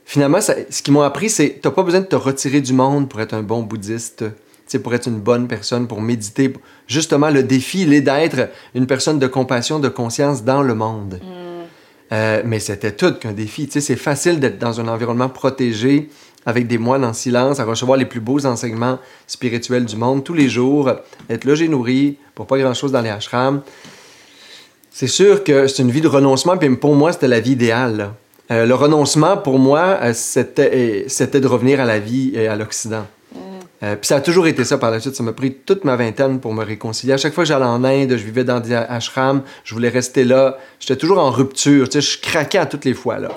Finalement, 0.05 0.39
ce 0.39 0.81
qu'ils 0.81 0.93
m'ont 0.93 1.01
appris, 1.01 1.29
c'est 1.29 1.59
t'as 1.61 1.71
pas 1.71 1.83
besoin 1.83 1.99
de 1.99 2.05
te 2.05 2.15
retirer 2.15 2.61
du 2.61 2.71
monde 2.71 3.09
pour 3.09 3.19
être 3.19 3.33
un 3.33 3.43
bon 3.43 3.63
bouddhiste 3.63 4.23
pour 4.79 4.93
être 4.93 5.07
une 5.07 5.19
bonne 5.19 5.47
personne, 5.47 5.87
pour 5.87 6.01
méditer. 6.01 6.53
Justement, 6.87 7.29
le 7.29 7.43
défi, 7.43 7.83
il 7.83 7.93
est 7.93 8.01
d'être 8.01 8.49
une 8.75 8.87
personne 8.87 9.19
de 9.19 9.27
compassion, 9.27 9.79
de 9.79 9.89
conscience 9.89 10.43
dans 10.43 10.61
le 10.61 10.75
monde. 10.75 11.19
Mm. 11.21 11.43
Euh, 12.11 12.41
mais 12.45 12.59
c'était 12.59 12.91
tout 12.91 13.13
qu'un 13.13 13.31
défi. 13.31 13.67
C'est 13.71 13.95
facile 13.95 14.39
d'être 14.39 14.59
dans 14.59 14.79
un 14.79 14.87
environnement 14.87 15.29
protégé, 15.29 16.09
avec 16.45 16.67
des 16.67 16.77
moines 16.77 17.05
en 17.05 17.13
silence, 17.13 17.59
à 17.59 17.65
recevoir 17.65 17.97
les 17.97 18.05
plus 18.05 18.19
beaux 18.19 18.45
enseignements 18.45 18.99
spirituels 19.27 19.85
du 19.85 19.95
monde 19.95 20.23
tous 20.23 20.33
les 20.33 20.49
jours, 20.49 20.91
être 21.29 21.45
logé, 21.45 21.67
nourri, 21.67 22.17
pour 22.35 22.45
pas 22.45 22.57
grand-chose 22.57 22.91
dans 22.91 23.01
les 23.01 23.09
ashrams. 23.09 23.61
C'est 24.91 25.07
sûr 25.07 25.43
que 25.43 25.67
c'est 25.67 25.81
une 25.81 25.89
vie 25.89 26.01
de 26.01 26.07
renoncement, 26.07 26.57
puis 26.57 26.69
pour 26.75 26.95
moi, 26.95 27.13
c'était 27.13 27.27
la 27.27 27.39
vie 27.39 27.53
idéale. 27.53 28.11
Euh, 28.51 28.65
le 28.65 28.75
renoncement, 28.75 29.37
pour 29.37 29.57
moi, 29.57 29.97
euh, 30.01 30.13
c'était 30.13 31.39
de 31.39 31.47
revenir 31.47 31.79
à 31.79 31.85
la 31.85 31.97
vie 31.97 32.33
et 32.35 32.47
à 32.47 32.55
l'Occident. 32.55 33.07
Euh, 33.83 33.95
puis 33.95 34.07
ça 34.07 34.15
a 34.15 34.21
toujours 34.21 34.47
été 34.47 34.63
ça 34.63 34.77
par 34.77 34.91
la 34.91 34.99
suite. 34.99 35.15
Ça 35.15 35.23
m'a 35.23 35.33
pris 35.33 35.53
toute 35.53 35.83
ma 35.83 35.95
vingtaine 35.95 36.39
pour 36.39 36.53
me 36.53 36.63
réconcilier. 36.63 37.13
À 37.13 37.17
chaque 37.17 37.33
fois 37.33 37.43
que 37.43 37.49
j'allais 37.49 37.65
en 37.65 37.83
Inde, 37.83 38.11
je 38.11 38.23
vivais 38.23 38.43
dans 38.43 38.59
des 38.59 38.73
ashrams, 38.73 39.41
je 39.63 39.73
voulais 39.73 39.89
rester 39.89 40.23
là. 40.23 40.57
J'étais 40.79 40.95
toujours 40.95 41.19
en 41.19 41.29
rupture. 41.29 41.89
Tu 41.89 42.01
sais, 42.01 42.11
je 42.13 42.21
craquais 42.21 42.59
à 42.59 42.65
toutes 42.65 42.85
les 42.85 42.93
fois, 42.93 43.19
là. 43.19 43.29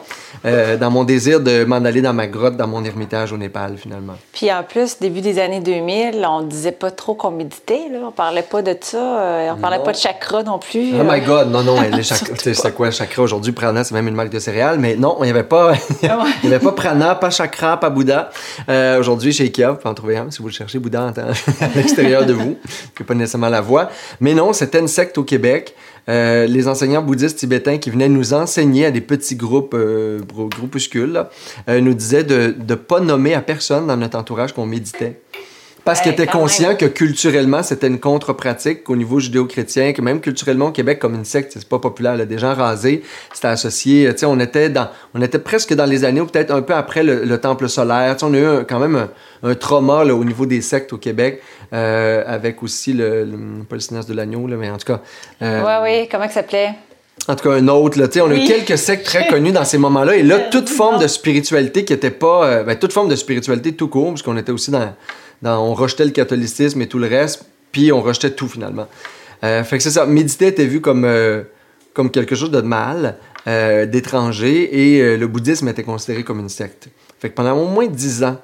Euh, 0.45 0.77
dans 0.77 0.91
mon 0.91 1.05
désir 1.05 1.41
de 1.41 1.65
m'en 1.65 1.77
aller 1.77 2.03
dans 2.03 2.13
ma 2.13 2.27
grotte, 2.27 2.57
dans 2.57 2.69
mon 2.69 2.85
ermitage 2.85 3.33
au 3.33 3.37
Népal, 3.37 3.77
finalement. 3.77 4.15
Puis 4.33 4.53
en 4.53 4.63
plus, 4.63 4.99
début 5.01 5.21
des 5.21 5.39
années 5.39 5.61
2000, 5.61 6.25
on 6.29 6.43
disait 6.43 6.73
pas 6.73 6.91
trop 6.91 7.15
qu'on 7.15 7.31
méditait, 7.31 7.89
là. 7.91 7.99
On 8.07 8.13
parlait 8.13 8.43
pas 8.43 8.63
de 8.63 8.77
ça. 8.81 9.21
Euh, 9.21 9.53
on 9.53 9.57
parlait 9.57 9.83
pas 9.83 9.93
de 9.93 9.97
chakra 9.97 10.43
non 10.43 10.59
plus. 10.59 10.93
Oh 11.01 11.05
my 11.05 11.21
God, 11.23 11.51
non, 11.51 11.63
non. 11.63 11.81
les 11.81 12.03
chakras, 12.03 12.37
c'est 12.37 12.75
quoi, 12.75 12.91
chakra 12.91 13.23
aujourd'hui? 13.23 13.53
Prana, 13.53 13.83
c'est 13.83 13.95
même 13.95 14.07
une 14.07 14.15
marque 14.15 14.31
de 14.31 14.39
céréales. 14.39 14.79
Mais 14.79 14.95
non, 14.95 15.17
il 15.21 15.25
n'y 15.25 15.31
avait 15.31 15.43
pas, 15.43 15.73
il 16.03 16.51
y 16.51 16.55
avait 16.55 16.65
pas 16.65 16.73
prana, 16.73 17.17
pas 17.17 17.31
chakra, 17.31 17.79
pas 17.81 17.91
Bouddha. 17.91 18.31
aujourd'hui, 18.99 19.33
chez 19.33 19.45
Ikea, 19.45 19.71
vous 19.71 19.77
pouvez 19.77 19.91
en 19.91 19.95
trouver 19.95 20.17
un 20.19 20.31
si 20.37 20.43
vous 20.43 20.49
le 20.49 20.55
cherchez, 20.55 20.79
Bouddha 20.79 21.07
à 21.17 21.69
l'extérieur 21.75 22.27
de 22.27 22.35
vous, 22.35 22.59
qui 22.95 23.05
pas 23.05 23.15
nécessairement 23.15 23.49
la 23.49 23.63
voix. 23.63 23.91
Mais 24.21 24.35
non, 24.35 24.53
c'était 24.53 24.81
une 24.81 24.89
secte 24.89 25.17
au 25.17 25.25
Québec. 25.25 25.75
Euh, 26.09 26.47
les 26.47 26.69
enseignants 26.69 27.03
bouddhistes 27.03 27.39
tibétains 27.39 27.79
qui 27.79 27.89
venaient 27.91 28.11
nous 28.11 28.35
enseigner 28.35 28.85
à 28.85 28.91
des 28.91 29.01
petits 29.01 29.35
groupes, 29.35 29.75
euh, 29.75 30.21
groupuscules, 30.29 31.25
euh, 31.69 31.81
nous 31.81 31.95
disaient 31.95 32.23
de 32.23 32.55
ne 32.69 32.75
pas 32.75 33.01
nommer 33.01 33.33
à 33.35 33.41
personne 33.41 33.87
dans 33.87 33.97
notre 33.97 34.19
entourage 34.19 34.53
qu'on 34.53 34.67
méditait. 34.67 35.21
Parce 35.87 36.01
qu'ils 36.01 36.11
étaient 36.11 36.27
conscients 36.27 36.75
que 36.75 36.85
culturellement, 36.85 37.63
c'était 37.63 37.87
une 37.87 38.01
contre-pratique 38.01 38.83
qu'au 38.83 38.97
niveau 38.97 39.21
judéo-chrétien, 39.21 39.93
que 39.93 40.03
même 40.03 40.21
culturellement 40.21 40.67
au 40.67 40.73
Québec, 40.73 40.99
comme 40.99 41.15
une 41.15 41.25
secte, 41.25 41.53
c'est 41.55 41.69
pas 41.69 41.79
populaire. 41.79 42.17
Là, 42.17 42.25
des 42.25 42.39
gens 42.39 42.55
rasés, 42.55 43.05
c'était 43.33 43.47
associé. 43.47 44.09
Tu 44.11 44.19
sais, 44.19 44.27
on 44.27 44.41
était 44.41 44.69
dans, 44.69 44.89
on 45.15 45.23
était 45.23 45.39
presque 45.39 45.73
dans 45.75 45.87
les 45.87 46.03
années 46.03 46.21
ou 46.21 46.27
peut-être 46.27 46.51
un 46.51 46.63
peu 46.63 46.75
après 46.75 47.05
le, 47.05 47.39
temple 47.39 47.69
solaire. 47.69 48.17
Tu 48.17 48.19
sais, 48.19 48.27
on 48.29 48.35
a 48.35 48.63
eu 48.63 48.65
quand 48.69 48.81
même 48.81 49.07
un, 49.45 49.55
trauma 49.55 50.03
là, 50.03 50.17
au 50.17 50.25
niveau 50.25 50.45
des 50.45 50.61
sectes 50.61 50.93
au 50.93 50.99
Québec, 50.99 51.41
euh, 51.73 52.25
avec 52.27 52.65
aussi 52.65 52.93
le, 52.93 53.23
le, 53.23 53.63
pas 53.63 53.77
le 53.77 54.03
de 54.09 54.13
l'agneau, 54.13 54.49
mais 54.49 54.69
en 54.69 54.79
tout 54.79 54.93
cas. 54.93 55.01
Euh, 55.43 55.63
ouais, 55.63 56.01
oui, 56.01 56.09
comment 56.11 56.27
ça 56.27 56.35
s'appelait? 56.35 56.71
En 57.29 57.37
tout 57.37 57.49
cas, 57.49 57.55
un 57.55 57.69
autre, 57.69 57.97
là, 58.01 58.09
sais, 58.11 58.21
on 58.21 58.31
a 58.31 58.35
eu 58.35 58.45
quelques 58.45 58.77
sectes 58.77 59.07
très 59.07 59.29
connus 59.29 59.53
dans 59.53 59.65
ces 59.65 59.79
moments-là. 59.79 60.17
Et 60.17 60.25
là, 60.25 60.39
toute 60.51 60.69
forme 60.69 61.01
de 61.01 61.07
spiritualité 61.07 61.85
qui 61.85 61.93
était 61.93 62.11
pas. 62.11 62.45
Euh, 62.45 62.63
ben, 62.65 62.77
toute 62.77 62.93
forme 62.93 63.09
de 63.09 63.17
spiritualité 63.17 63.73
tout 63.73 63.87
court, 63.87 64.09
parce 64.09 64.23
qu'on 64.23 64.37
était 64.37 64.51
aussi 64.51 64.73
dans 64.73 64.93
on 65.45 65.75
rejetait 65.75 66.05
le 66.05 66.11
catholicisme 66.11 66.81
et 66.83 66.87
tout 66.87 66.99
le 66.99 67.07
reste, 67.07 67.47
puis 67.73 67.93
on 67.93 68.01
rejetait 68.01 68.31
tout 68.31 68.49
finalement. 68.49 68.87
Euh, 69.45 69.65
fait 69.65 69.77
que 69.77 69.83
c'est 69.83 69.91
ça. 69.91 70.07
Méditer 70.07 70.49
était 70.49 70.67
vu 70.67 70.81
comme, 70.81 71.05
euh, 71.05 71.43
comme 71.95 72.11
quelque 72.11 72.35
chose 72.35 72.51
de 72.51 72.61
mal, 72.61 73.19
euh, 73.47 73.87
d'étranger, 73.87 74.97
et 74.97 75.17
le 75.17 75.27
bouddhisme 75.27 75.69
était 75.69 75.83
considéré 75.83 76.25
comme 76.25 76.41
une 76.41 76.49
secte. 76.49 76.89
Fait 77.21 77.31
que 77.31 77.35
pendant 77.35 77.57
au 77.57 77.67
moins 77.67 77.87
dix 77.87 78.25
ans, 78.25 78.41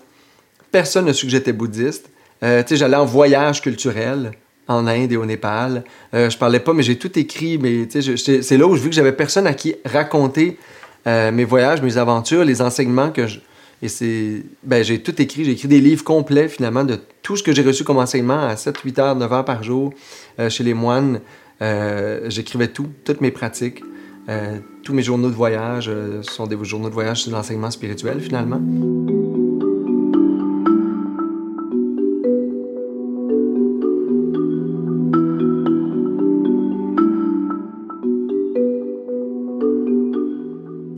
personne 0.71 1.07
n'a 1.07 1.13
su 1.13 1.27
que 1.27 1.33
j'étais 1.33 1.53
bouddhiste. 1.53 2.11
j'allais 2.41 2.97
en 2.97 3.05
voyage 3.05 3.61
culturel 3.61 4.33
en 4.69 4.87
Inde 4.87 5.13
et 5.13 5.17
au 5.17 5.27
Népal. 5.27 5.85
je 6.13 6.37
parlais 6.39 6.61
pas, 6.61 6.73
mais 6.73 6.83
j'ai 6.83 6.97
tout 6.97 7.19
écrit. 7.19 7.59
Mais 7.59 7.89
c'est 7.91 8.57
là 8.57 8.67
où 8.67 8.77
je 8.77 8.83
vu 8.83 8.89
que 8.89 8.95
j'avais 8.95 9.13
personne 9.13 9.47
à 9.47 9.55
qui 9.55 9.75
raconter 9.85 10.57
mes 11.05 11.45
voyages, 11.45 11.83
mes 11.83 11.99
aventures, 11.99 12.45
les 12.45 12.63
enseignements 12.63 13.11
que 13.11 13.27
je, 13.27 13.41
et 13.83 13.89
c'est. 13.89 14.45
Ben, 14.63 14.85
j'ai 14.85 15.03
tout 15.03 15.21
écrit. 15.21 15.45
J'ai 15.45 15.53
écrit 15.53 15.69
des 15.69 15.81
livres 15.81 16.05
complets, 16.05 16.49
finalement, 16.49 16.85
de 16.85 16.99
tout 17.23 17.37
ce 17.37 17.43
que 17.43 17.53
j'ai 17.53 17.63
reçu 17.63 17.83
comme 17.83 17.99
enseignement 17.99 18.47
à 18.47 18.57
7, 18.57 18.79
8 18.79 18.99
heures, 19.01 19.17
9 19.17 19.33
heures 19.33 19.45
par 19.45 19.63
jour 19.63 19.93
euh, 20.39 20.49
chez 20.49 20.63
les 20.63 20.75
moines. 20.75 21.21
Euh, 21.61 22.31
j'écrivais 22.31 22.69
tout, 22.69 22.89
toutes 23.05 23.21
mes 23.21 23.33
pratiques. 23.33 23.83
Euh, 24.29 24.59
tous 24.85 24.95
mes 24.95 25.03
journaux 25.03 25.29
de 25.29 25.35
voyage 25.35 25.91
sont 26.23 26.47
des 26.47 26.57
journaux 26.65 26.89
de 26.89 26.95
voyage 26.95 27.23
sur 27.23 27.33
l'enseignement 27.33 27.71
spirituel, 27.73 28.21
finalement. 28.21 28.61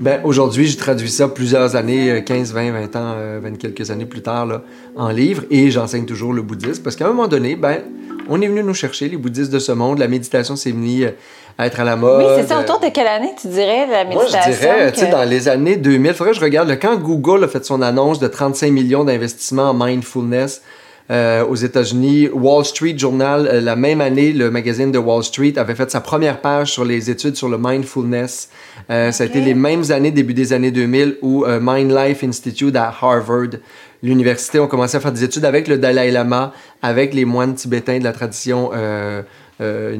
Ben, 0.04 0.20
aujourd'hui, 0.22 0.66
j'ai 0.66 0.76
traduit 0.76 1.08
ça 1.08 1.28
plusieurs 1.28 1.76
années, 1.76 2.22
15, 2.22 2.52
20, 2.52 2.72
20 2.72 2.96
ans, 2.96 3.14
20 3.40 3.56
quelques 3.56 3.90
années 3.90 4.04
plus 4.04 4.20
tard, 4.20 4.44
là, 4.44 4.60
en 4.96 5.08
livre, 5.08 5.44
et 5.50 5.70
j'enseigne 5.70 6.04
toujours 6.04 6.34
le 6.34 6.42
bouddhisme, 6.42 6.82
parce 6.82 6.94
qu'à 6.94 7.06
un 7.06 7.08
moment 7.08 7.26
donné, 7.26 7.56
ben, 7.56 7.78
on 8.28 8.38
est 8.42 8.46
venu 8.46 8.62
nous 8.62 8.74
chercher, 8.74 9.08
les 9.08 9.16
bouddhistes 9.16 9.50
de 9.50 9.58
ce 9.58 9.72
monde, 9.72 9.98
la 9.98 10.06
méditation 10.06 10.56
s'est 10.56 10.72
mise 10.72 11.14
à 11.56 11.66
être 11.66 11.80
à 11.80 11.84
la 11.84 11.96
mode. 11.96 12.22
Oui, 12.22 12.32
c'est 12.36 12.48
ça. 12.48 12.60
Autour 12.60 12.80
de 12.80 12.88
quelle 12.90 13.06
année, 13.06 13.30
tu 13.40 13.48
dirais, 13.48 13.86
la 13.90 14.04
méditation? 14.04 14.40
Moi, 14.40 14.52
je 14.52 14.58
dirais, 14.58 14.92
tu 14.92 15.00
sais, 15.00 15.06
dans 15.06 15.24
les 15.24 15.48
années 15.48 15.76
2000, 15.76 16.10
il 16.10 16.14
faudrait 16.14 16.34
que 16.34 16.38
je 16.38 16.44
regarde, 16.44 16.70
quand 16.78 16.98
Google 16.98 17.42
a 17.44 17.48
fait 17.48 17.64
son 17.64 17.80
annonce 17.80 18.18
de 18.18 18.28
35 18.28 18.70
millions 18.72 19.04
d'investissements 19.04 19.70
en 19.70 19.74
mindfulness, 19.74 20.60
euh, 21.10 21.44
aux 21.44 21.54
États-Unis. 21.54 22.28
Wall 22.32 22.64
Street 22.64 22.94
Journal, 22.96 23.46
euh, 23.46 23.60
la 23.60 23.76
même 23.76 24.00
année, 24.00 24.32
le 24.32 24.50
magazine 24.50 24.90
de 24.90 24.98
Wall 24.98 25.22
Street 25.22 25.52
avait 25.56 25.74
fait 25.74 25.90
sa 25.90 26.00
première 26.00 26.40
page 26.40 26.72
sur 26.72 26.84
les 26.84 27.10
études 27.10 27.36
sur 27.36 27.48
le 27.48 27.58
mindfulness. 27.58 28.48
Euh, 28.90 29.12
Ça 29.12 29.24
a 29.24 29.26
été 29.26 29.40
les 29.40 29.54
mêmes 29.54 29.90
années, 29.90 30.10
début 30.10 30.34
des 30.34 30.52
années 30.52 30.70
2000, 30.70 31.18
où 31.20 31.44
Mind 31.60 31.90
Life 31.90 32.24
Institute 32.24 32.74
à 32.76 32.86
Harvard, 32.88 33.58
l'université, 34.02 34.58
ont 34.60 34.66
commencé 34.66 34.96
à 34.96 35.00
faire 35.00 35.12
des 35.12 35.24
études 35.24 35.44
avec 35.44 35.68
le 35.68 35.78
Dalai 35.78 36.10
Lama, 36.10 36.52
avec 36.80 37.12
les 37.12 37.24
moines 37.24 37.54
tibétains 37.54 37.98
de 37.98 38.04
la 38.04 38.12
tradition 38.12 38.70
euh, 39.60 39.96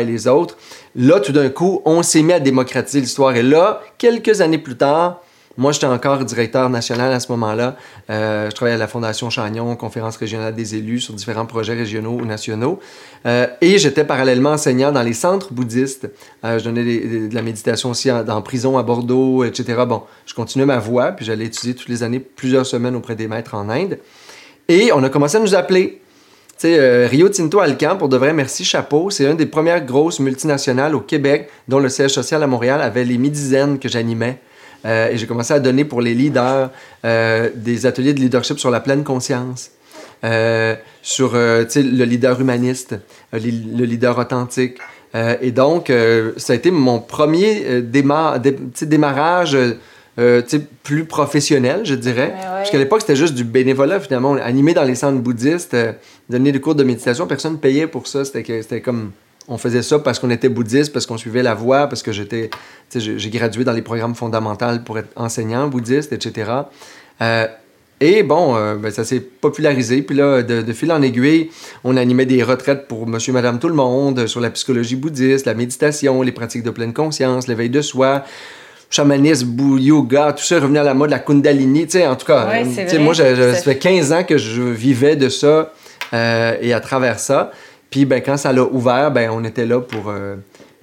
et 0.00 0.04
les 0.04 0.26
autres. 0.28 0.56
Là, 0.96 1.20
tout 1.20 1.32
d'un 1.32 1.50
coup, 1.50 1.82
on 1.84 2.02
s'est 2.02 2.22
mis 2.22 2.32
à 2.32 2.40
démocratiser 2.40 3.00
l'histoire. 3.00 3.36
Et 3.36 3.42
là, 3.42 3.80
quelques 3.96 4.40
années 4.40 4.58
plus 4.58 4.76
tard, 4.76 5.22
moi, 5.58 5.72
j'étais 5.72 5.86
encore 5.86 6.24
directeur 6.24 6.70
national 6.70 7.12
à 7.12 7.18
ce 7.18 7.32
moment-là. 7.32 7.74
Euh, 8.10 8.48
je 8.48 8.54
travaillais 8.54 8.76
à 8.76 8.78
la 8.78 8.86
Fondation 8.86 9.28
Chagnon, 9.28 9.74
conférence 9.74 10.16
régionale 10.16 10.54
des 10.54 10.76
élus 10.76 11.00
sur 11.00 11.14
différents 11.14 11.46
projets 11.46 11.74
régionaux 11.74 12.12
ou 12.12 12.24
nationaux. 12.24 12.78
Euh, 13.26 13.48
et 13.60 13.76
j'étais 13.78 14.04
parallèlement 14.04 14.50
enseignant 14.50 14.92
dans 14.92 15.02
les 15.02 15.14
centres 15.14 15.52
bouddhistes. 15.52 16.08
Euh, 16.44 16.60
je 16.60 16.64
donnais 16.64 16.84
de 16.84 17.34
la 17.34 17.42
méditation 17.42 17.90
aussi 17.90 18.08
en, 18.08 18.22
dans 18.22 18.40
prison 18.40 18.78
à 18.78 18.84
Bordeaux, 18.84 19.42
etc. 19.42 19.82
Bon, 19.84 20.04
je 20.26 20.34
continuais 20.34 20.64
ma 20.64 20.78
voie, 20.78 21.10
puis 21.10 21.24
j'allais 21.24 21.46
étudier 21.46 21.74
toutes 21.74 21.88
les 21.88 22.04
années 22.04 22.20
plusieurs 22.20 22.64
semaines 22.64 22.94
auprès 22.94 23.16
des 23.16 23.26
maîtres 23.26 23.56
en 23.56 23.68
Inde. 23.68 23.98
Et 24.68 24.92
on 24.92 25.02
a 25.02 25.08
commencé 25.08 25.38
à 25.38 25.40
nous 25.40 25.56
appeler. 25.56 26.00
Tu 26.56 26.68
sais, 26.68 27.06
Rio 27.06 27.28
Tinto 27.30 27.58
Alcan, 27.58 27.96
pour 27.96 28.08
de 28.08 28.16
vrai, 28.16 28.32
merci, 28.32 28.64
chapeau. 28.64 29.10
C'est 29.10 29.28
une 29.28 29.36
des 29.36 29.46
premières 29.46 29.84
grosses 29.84 30.20
multinationales 30.20 30.94
au 30.94 31.00
Québec 31.00 31.50
dont 31.66 31.80
le 31.80 31.88
siège 31.88 32.12
social 32.12 32.44
à 32.44 32.46
Montréal 32.46 32.80
avait 32.80 33.04
les 33.04 33.18
midi-dizaines 33.18 33.80
que 33.80 33.88
j'animais. 33.88 34.38
Euh, 34.84 35.10
et 35.10 35.18
j'ai 35.18 35.26
commencé 35.26 35.52
à 35.52 35.60
donner 35.60 35.84
pour 35.84 36.00
les 36.00 36.14
leaders 36.14 36.70
euh, 37.04 37.50
des 37.54 37.86
ateliers 37.86 38.14
de 38.14 38.20
leadership 38.20 38.58
sur 38.58 38.70
la 38.70 38.80
pleine 38.80 39.04
conscience, 39.04 39.70
euh, 40.24 40.76
sur 41.02 41.34
le 41.34 42.04
leader 42.04 42.40
humaniste, 42.40 42.96
le 43.32 43.84
leader 43.84 44.18
authentique. 44.18 44.78
et 45.14 45.52
donc, 45.52 45.92
ça 46.36 46.52
a 46.52 46.56
été 46.56 46.70
mon 46.70 47.00
premier 47.00 47.82
démarrage 47.82 49.56
plus 50.82 51.04
professionnel, 51.04 51.80
je 51.84 51.94
dirais. 51.94 52.34
Parce 52.40 52.70
qu'à 52.70 52.78
l'époque, 52.78 53.00
c'était 53.00 53.16
juste 53.16 53.34
du 53.34 53.44
bénévolat, 53.44 54.00
finalement. 54.00 54.34
Animé 54.34 54.74
dans 54.74 54.84
les 54.84 54.96
centres 54.96 55.20
bouddhistes, 55.20 55.76
donner 56.28 56.52
des 56.52 56.60
cours 56.60 56.74
de 56.74 56.84
méditation, 56.84 57.26
personne 57.26 57.52
ne 57.52 57.58
payait 57.58 57.86
pour 57.86 58.06
ça. 58.06 58.24
C'était 58.24 58.80
comme 58.80 59.12
on 59.48 59.58
faisait 59.58 59.82
ça 59.82 59.98
parce 59.98 60.18
qu'on 60.18 60.30
était 60.30 60.48
bouddhiste, 60.48 60.92
parce 60.92 61.06
qu'on 61.06 61.18
suivait 61.18 61.42
la 61.42 61.54
voie, 61.54 61.86
parce 61.86 62.02
que 62.02 62.12
j'étais, 62.12 62.50
j'ai 62.94 63.30
gradué 63.30 63.64
dans 63.64 63.72
les 63.72 63.82
programmes 63.82 64.14
fondamentaux 64.14 64.78
pour 64.84 64.98
être 64.98 65.08
enseignant 65.16 65.68
bouddhiste, 65.68 66.12
etc. 66.12 66.50
Euh, 67.22 67.46
et 68.00 68.22
bon, 68.22 68.54
euh, 68.56 68.76
ben, 68.76 68.90
ça 68.92 69.04
s'est 69.04 69.20
popularisé. 69.20 70.02
Puis 70.02 70.16
là, 70.16 70.42
de, 70.42 70.72
fil 70.72 70.92
en 70.92 71.02
aiguille, 71.02 71.50
on 71.82 71.96
animait 71.96 72.26
des 72.26 72.42
retraites 72.42 72.86
pour 72.86 73.06
monsieur, 73.06 73.32
madame, 73.32 73.58
tout 73.58 73.68
le 73.68 73.74
monde 73.74 74.26
sur 74.26 74.40
la 74.40 74.50
psychologie 74.50 74.96
bouddhiste, 74.96 75.46
la 75.46 75.54
méditation, 75.54 76.22
les 76.22 76.32
pratiques 76.32 76.62
de 76.62 76.70
pleine 76.70 76.92
conscience, 76.92 77.48
l'éveil 77.48 77.70
de 77.70 77.80
soi, 77.80 78.24
chamanisme, 78.90 79.78
yoga, 79.78 80.32
tout 80.32 80.44
ça 80.44 80.60
revenu 80.60 80.78
à 80.78 80.84
la 80.84 80.94
mode, 80.94 81.10
la 81.10 81.18
kundalini. 81.18 81.86
Tu 81.86 81.92
sais, 81.92 82.06
en 82.06 82.14
tout 82.14 82.26
cas, 82.26 82.62
moi, 83.00 83.14
ça 83.14 83.54
fait 83.54 83.78
15 83.78 84.12
ans 84.12 84.24
que 84.24 84.38
je 84.38 84.62
vivais 84.62 85.16
de 85.16 85.28
ça 85.28 85.72
euh, 86.12 86.56
et 86.60 86.72
à 86.72 86.80
travers 86.80 87.18
ça. 87.18 87.50
Puis 87.90 88.04
ben, 88.04 88.22
quand 88.22 88.36
ça 88.36 88.52
l'a 88.52 88.64
ouvert, 88.64 89.10
ben, 89.10 89.30
on 89.30 89.44
était 89.44 89.66
là 89.66 89.80
pour, 89.80 90.08
euh, 90.08 90.36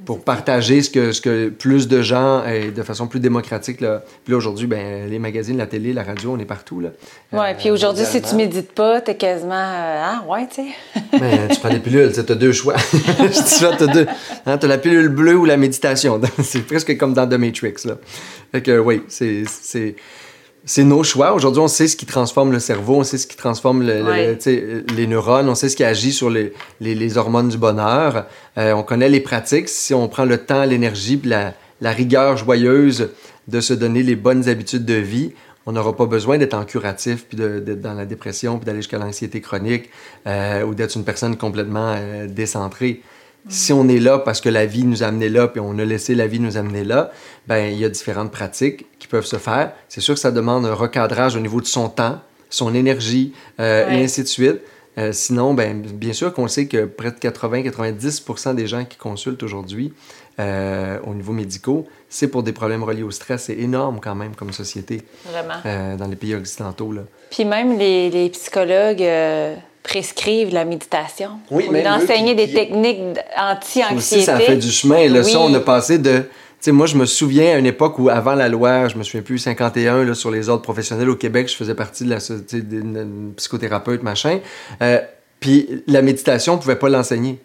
pour 0.06 0.24
partager 0.24 0.82
ce 0.82 0.90
que, 0.90 1.12
ce 1.12 1.22
que 1.22 1.50
plus 1.50 1.88
de 1.88 2.02
gens, 2.02 2.46
et 2.46 2.72
de 2.72 2.84
façon 2.84 3.08
plus 3.08 3.20
démocratique. 3.20 3.82
Là. 3.82 4.04
Puis 4.24 4.32
là, 4.32 4.38
aujourd'hui, 4.38 4.68
ben, 4.68 5.10
les 5.10 5.20
magazines, 5.20 5.58
la 5.58 5.68
télé, 5.68 5.94
la 5.94 6.04
radio, 6.04 6.34
on 6.34 6.40
est 6.40 6.46
partout. 6.46 6.80
Là. 6.80 6.90
Ouais, 7.32 7.56
puis 7.56 7.70
aujourd'hui, 7.70 8.06
si 8.06 8.22
tu 8.22 8.36
médites 8.36 8.72
pas, 8.72 9.02
t'es 9.02 9.16
quasiment. 9.16 9.54
Euh, 9.54 10.04
ah, 10.04 10.24
ouais, 10.28 10.48
tu 10.48 10.64
sais. 10.64 11.00
ben, 11.20 11.48
tu 11.50 11.60
prends 11.60 11.70
des 11.70 11.80
pilules, 11.80 12.12
tu 12.12 12.20
as 12.20 12.36
deux 12.36 12.52
choix. 12.52 12.76
tu 12.92 13.66
as, 13.66 13.88
deux, 13.88 14.08
hein, 14.46 14.60
as 14.62 14.68
la 14.68 14.78
pilule 14.78 15.10
bleue 15.10 15.36
ou 15.36 15.46
la 15.46 15.58
méditation. 15.58 16.20
c'est 16.44 16.66
presque 16.66 16.98
comme 16.98 17.14
dans 17.14 17.28
The 17.28 17.34
Matrix. 17.34 17.86
Là. 17.86 17.98
Fait 18.52 18.62
que 18.62 18.80
oui, 18.80 19.04
c'est 19.08 19.46
c'est 20.66 20.84
nos 20.84 21.04
choix. 21.04 21.34
Aujourd'hui, 21.34 21.62
on 21.62 21.68
sait 21.68 21.88
ce 21.88 21.96
qui 21.96 22.06
transforme 22.06 22.52
le 22.52 22.60
cerveau, 22.60 22.96
on 22.96 23.04
sait 23.04 23.20
ce 23.20 23.28
qui 23.28 23.38
transforme 23.38 23.84
les 23.84 25.08
neurones, 25.08 25.48
on 25.48 25.56
sait 25.56 25.70
ce 25.70 25.76
qui 25.76 25.84
agit 25.84 26.12
sur 26.12 26.30
les, 26.30 26.54
les, 26.82 27.18
hormones 27.18 27.50
du 27.50 27.58
bonheur. 27.58 28.26
Euh, 28.58 28.74
on 28.74 28.82
connaît 28.82 29.10
les 29.10 29.20
pratiques. 29.20 29.70
Si 29.70 29.94
on 29.94 30.08
prend 30.08 30.26
le 30.26 30.40
temps, 30.40 30.66
l'énergie, 30.66 31.22
la, 31.24 31.54
la 31.82 31.92
rigueur 31.92 32.38
joyeuse 32.38 33.10
de 33.48 33.62
se 33.62 33.74
donner 33.74 34.02
les 34.02 34.16
bonnes 34.16 34.50
habitudes 34.50 34.86
de 34.86 34.96
vie, 34.96 35.34
on 35.68 35.72
n'aura 35.72 35.96
pas 35.96 36.06
besoin 36.06 36.38
d'être 36.38 36.54
en 36.54 36.66
curatif, 36.66 37.26
puis 37.28 37.38
d'être 37.38 37.82
dans 37.82 37.94
la 37.94 38.06
dépression, 38.06 38.58
puis 38.58 38.66
d'aller 38.66 38.80
jusqu'à 38.80 38.98
l'anxiété 38.98 39.42
chronique, 39.42 39.90
euh, 40.28 40.64
ou 40.64 40.76
d'être 40.76 40.96
une 40.96 41.04
personne 41.04 41.38
complètement 41.38 41.96
euh, 41.98 42.28
décentrée. 42.28 43.02
Si 43.48 43.74
on 43.74 43.88
est 43.88 44.00
là 44.00 44.18
parce 44.20 44.42
que 44.42 44.50
la 44.50 44.66
vie 44.66 44.84
nous 44.84 45.04
a 45.04 45.08
amené 45.08 45.30
là, 45.30 45.48
puis 45.48 45.60
on 45.60 45.78
a 45.78 45.86
laissé 45.86 46.16
la 46.16 46.26
vie 46.26 46.40
nous 46.40 46.58
amener 46.58 46.84
là, 46.84 47.12
ben 47.48 47.68
il 47.68 47.78
y 47.78 47.86
a 47.86 47.90
différentes 47.90 48.32
pratiques 48.32 48.88
qui 48.98 49.08
peuvent 49.08 49.26
se 49.26 49.38
faire. 49.38 49.72
C'est 49.88 50.02
sûr 50.02 50.16
que 50.16 50.20
ça 50.20 50.32
demande 50.32 50.66
un 50.66 50.74
recadrage 50.74 51.36
au 51.36 51.40
niveau 51.40 51.62
de 51.62 51.68
son 51.68 51.90
temps, 51.90 52.20
son 52.50 52.74
énergie, 52.74 53.34
euh, 53.60 53.90
et 53.90 54.04
ainsi 54.04 54.24
de 54.24 54.28
suite. 54.28 54.62
Euh, 54.98 55.12
sinon, 55.12 55.54
ben, 55.54 55.82
bien 55.82 56.14
sûr 56.14 56.34
qu'on 56.34 56.48
sait 56.48 56.68
que 56.68 56.86
près 56.86 57.12
de 57.12 57.18
80-90% 57.18 58.56
des 58.56 58.66
gens 58.66 58.86
qui 58.86 58.98
consultent 58.98 59.44
aujourd'hui 59.44 59.94
euh, 60.40 60.98
au 61.06 61.14
niveau 61.14 61.34
médicaux, 61.34 61.86
c'est 62.10 62.30
pour 62.30 62.44
des 62.44 62.54
problèmes 62.54 62.84
reliés 62.84 63.04
au 63.04 63.12
stress. 63.12 63.44
C'est 63.44 63.58
énorme 63.58 64.00
quand 64.02 64.16
même 64.16 64.36
comme 64.36 64.54
société. 64.54 65.02
Vraiment. 65.26 65.98
Dans 65.98 66.08
les 66.08 66.16
pays 66.16 66.34
occidentaux. 66.34 66.94
Là. 66.94 67.02
Puis 67.30 67.44
même 67.44 67.78
les, 67.78 68.10
les 68.10 68.30
psychologues 68.30 69.04
prescrivent 69.86 70.54
la 70.54 70.66
méditation. 70.66 71.30
Oui, 71.52 71.66
eux 71.72 71.84
d'enseigner 71.84 72.34
des 72.36 72.48
qui- 72.48 72.54
techniques 72.56 73.00
Ça 73.36 73.52
anti-anxiété. 73.54 73.96
aussi, 73.98 74.22
ça 74.24 74.38
fait 74.40 74.56
du 74.58 74.72
chemin. 74.72 75.08
Là, 75.08 75.24
ça, 75.24 75.40
Oui. 75.40 75.46
on 75.52 75.54
a 75.54 75.60
passé 75.60 75.98
de... 76.00 76.18
Tu 76.20 76.26
sais, 76.60 76.72
moi, 76.72 76.88
je 76.88 76.96
me 76.96 77.06
souviens 77.06 77.54
à 77.56 77.58
une 77.60 77.68
époque 77.68 78.00
où, 78.00 78.10
avant 78.10 78.34
la 78.34 78.50
loi, 78.50 78.88
je 78.88 78.98
me 78.98 79.04
souviens 79.04 79.22
plus, 79.22 79.38
51, 79.38 80.04
là, 80.04 80.16
sur 80.16 80.32
les 80.32 80.50
ordres 80.50 80.64
professionnels 80.64 81.10
au 81.10 81.16
Québec, 81.16 81.48
je 81.48 81.56
faisais 81.56 81.76
partie 81.76 82.04
de 82.04 82.10
la 82.10 82.20
société 82.20 82.62
d'une 82.62 83.34
psychothérapeute, 83.38 84.02
machin. 84.02 84.40
Euh, 84.82 85.00
puis 85.40 85.84
la 85.88 86.02
méditation, 86.02 86.54
on 86.54 86.58
pouvait 86.58 86.78
pas 86.78 86.90
l'enseigner. 86.90 87.38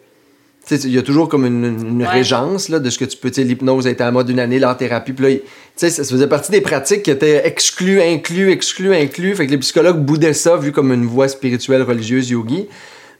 Il 0.69 0.91
y 0.91 0.97
a 0.99 1.01
toujours 1.01 1.27
comme 1.27 1.45
une, 1.45 1.65
une 1.65 2.01
Ouais. 2.03 2.07
régence 2.07 2.69
là, 2.69 2.79
de 2.79 2.89
ce 2.89 2.97
que 2.99 3.05
tu 3.05 3.17
peux. 3.17 3.31
L'hypnose 3.35 3.87
à 3.87 3.93
la 3.93 4.11
mode 4.11 4.29
une 4.29 4.39
année, 4.39 4.59
l'art-thérapie. 4.59 5.11
Puis 5.13 5.23
là, 5.23 5.29
il- 5.31 5.39
tu 5.39 5.45
sais, 5.75 5.89
ça, 5.89 6.03
ça 6.03 6.11
faisait 6.11 6.27
partie 6.27 6.51
des 6.51 6.61
pratiques 6.61 7.03
qui 7.03 7.11
étaient 7.11 7.45
exclues, 7.45 8.01
inclus, 8.01 8.51
exclus, 8.51 8.93
inclus. 8.93 9.35
Fait 9.35 9.47
que 9.47 9.51
les 9.51 9.57
psychologues 9.57 9.99
boudaient 9.99 10.33
ça, 10.33 10.57
vu 10.57 10.71
comme 10.71 10.91
une 10.93 11.05
voie 11.05 11.27
spirituelle, 11.27 11.81
religieuse, 11.81 12.29
yogi. 12.29 12.67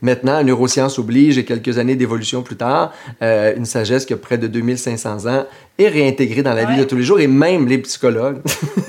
Maintenant, 0.02 0.34
la 0.34 0.44
neuroscience 0.44 0.98
oblige, 0.98 1.38
et 1.38 1.46
quelques 1.46 1.78
années 1.78 1.96
d'évolution 1.96 2.42
plus 2.42 2.56
tard, 2.56 2.94
euh, 3.22 3.56
une 3.56 3.66
sagesse 3.66 4.06
qui 4.06 4.14
a 4.14 4.18
près 4.18 4.38
de 4.38 4.48
2500 4.48 5.28
ans 5.28 5.46
est 5.78 5.88
réintégrée 5.88 6.44
dans 6.44 6.54
la 6.54 6.66
vie 6.66 6.78
de 6.78 6.84
tous 6.84 6.96
les 6.96 7.04
jours. 7.04 7.20
Et 7.20 7.28
même 7.28 7.68
les 7.68 7.78
psychologues 7.80 8.40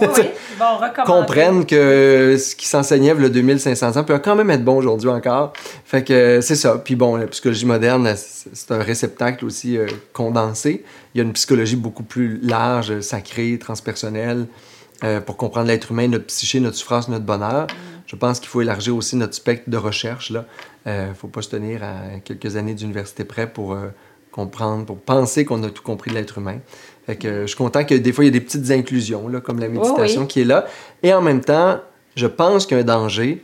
Oui, 0.00 0.06
bon, 0.58 0.76
recommander. 0.80 1.02
comprennent 1.04 1.66
que 1.66 2.36
ce 2.38 2.54
qui 2.54 2.66
s'enseignait 2.66 3.10
a 3.10 3.14
2500 3.14 3.96
ans 3.96 4.04
peut 4.04 4.18
quand 4.18 4.36
même 4.36 4.50
être 4.50 4.64
bon 4.64 4.76
aujourd'hui 4.76 5.10
encore. 5.10 5.52
Fait 5.84 6.02
que 6.02 6.12
euh, 6.12 6.40
c'est 6.40 6.56
ça. 6.56 6.80
Puis 6.82 6.96
bon, 6.96 7.16
la 7.16 7.26
psychologie 7.26 7.66
moderne, 7.66 8.10
c'est 8.16 8.70
un 8.70 8.82
réceptacle 8.82 9.44
aussi 9.44 9.76
euh, 9.76 9.86
condensé. 10.12 10.84
Il 11.14 11.18
y 11.18 11.20
a 11.20 11.24
une 11.24 11.32
psychologie 11.32 11.76
beaucoup 11.76 12.04
plus 12.04 12.40
large, 12.42 13.00
sacrée, 13.00 13.58
transpersonnelle, 13.58 14.46
euh, 15.04 15.20
pour 15.20 15.36
comprendre 15.36 15.66
l'être 15.66 15.90
humain, 15.90 16.06
notre 16.08 16.26
psyché, 16.26 16.60
notre 16.60 16.76
souffrance, 16.76 17.08
notre 17.08 17.24
bonheur. 17.24 17.66
Je 18.12 18.16
pense 18.18 18.40
qu'il 18.40 18.50
faut 18.50 18.60
élargir 18.60 18.94
aussi 18.94 19.16
notre 19.16 19.34
spectre 19.34 19.70
de 19.70 19.76
recherche. 19.78 20.30
Il 20.30 20.44
ne 20.86 21.14
faut 21.14 21.28
pas 21.28 21.40
se 21.40 21.48
tenir 21.48 21.82
à 21.82 22.18
quelques 22.22 22.56
années 22.56 22.74
d'université 22.74 23.24
près 23.24 23.50
pour 23.50 23.72
euh, 23.72 23.88
comprendre, 24.30 24.84
pour 24.84 24.98
penser 24.98 25.46
qu'on 25.46 25.62
a 25.62 25.70
tout 25.70 25.82
compris 25.82 26.10
de 26.10 26.16
l'être 26.16 26.36
humain. 26.36 26.58
Fait 27.06 27.16
que, 27.16 27.26
euh, 27.26 27.40
je 27.42 27.46
suis 27.46 27.56
content 27.56 27.84
que 27.84 27.94
des 27.94 28.12
fois, 28.12 28.24
il 28.24 28.28
y 28.28 28.30
a 28.30 28.32
des 28.32 28.44
petites 28.44 28.70
inclusions, 28.70 29.28
là, 29.28 29.40
comme 29.40 29.58
la 29.58 29.68
méditation 29.68 30.22
oui. 30.22 30.26
qui 30.26 30.42
est 30.42 30.44
là. 30.44 30.66
Et 31.02 31.14
en 31.14 31.22
même 31.22 31.40
temps, 31.40 31.80
je 32.14 32.26
pense 32.26 32.66
qu'il 32.66 32.76
y 32.76 32.80
a 32.80 32.82
un 32.82 32.86
danger, 32.86 33.42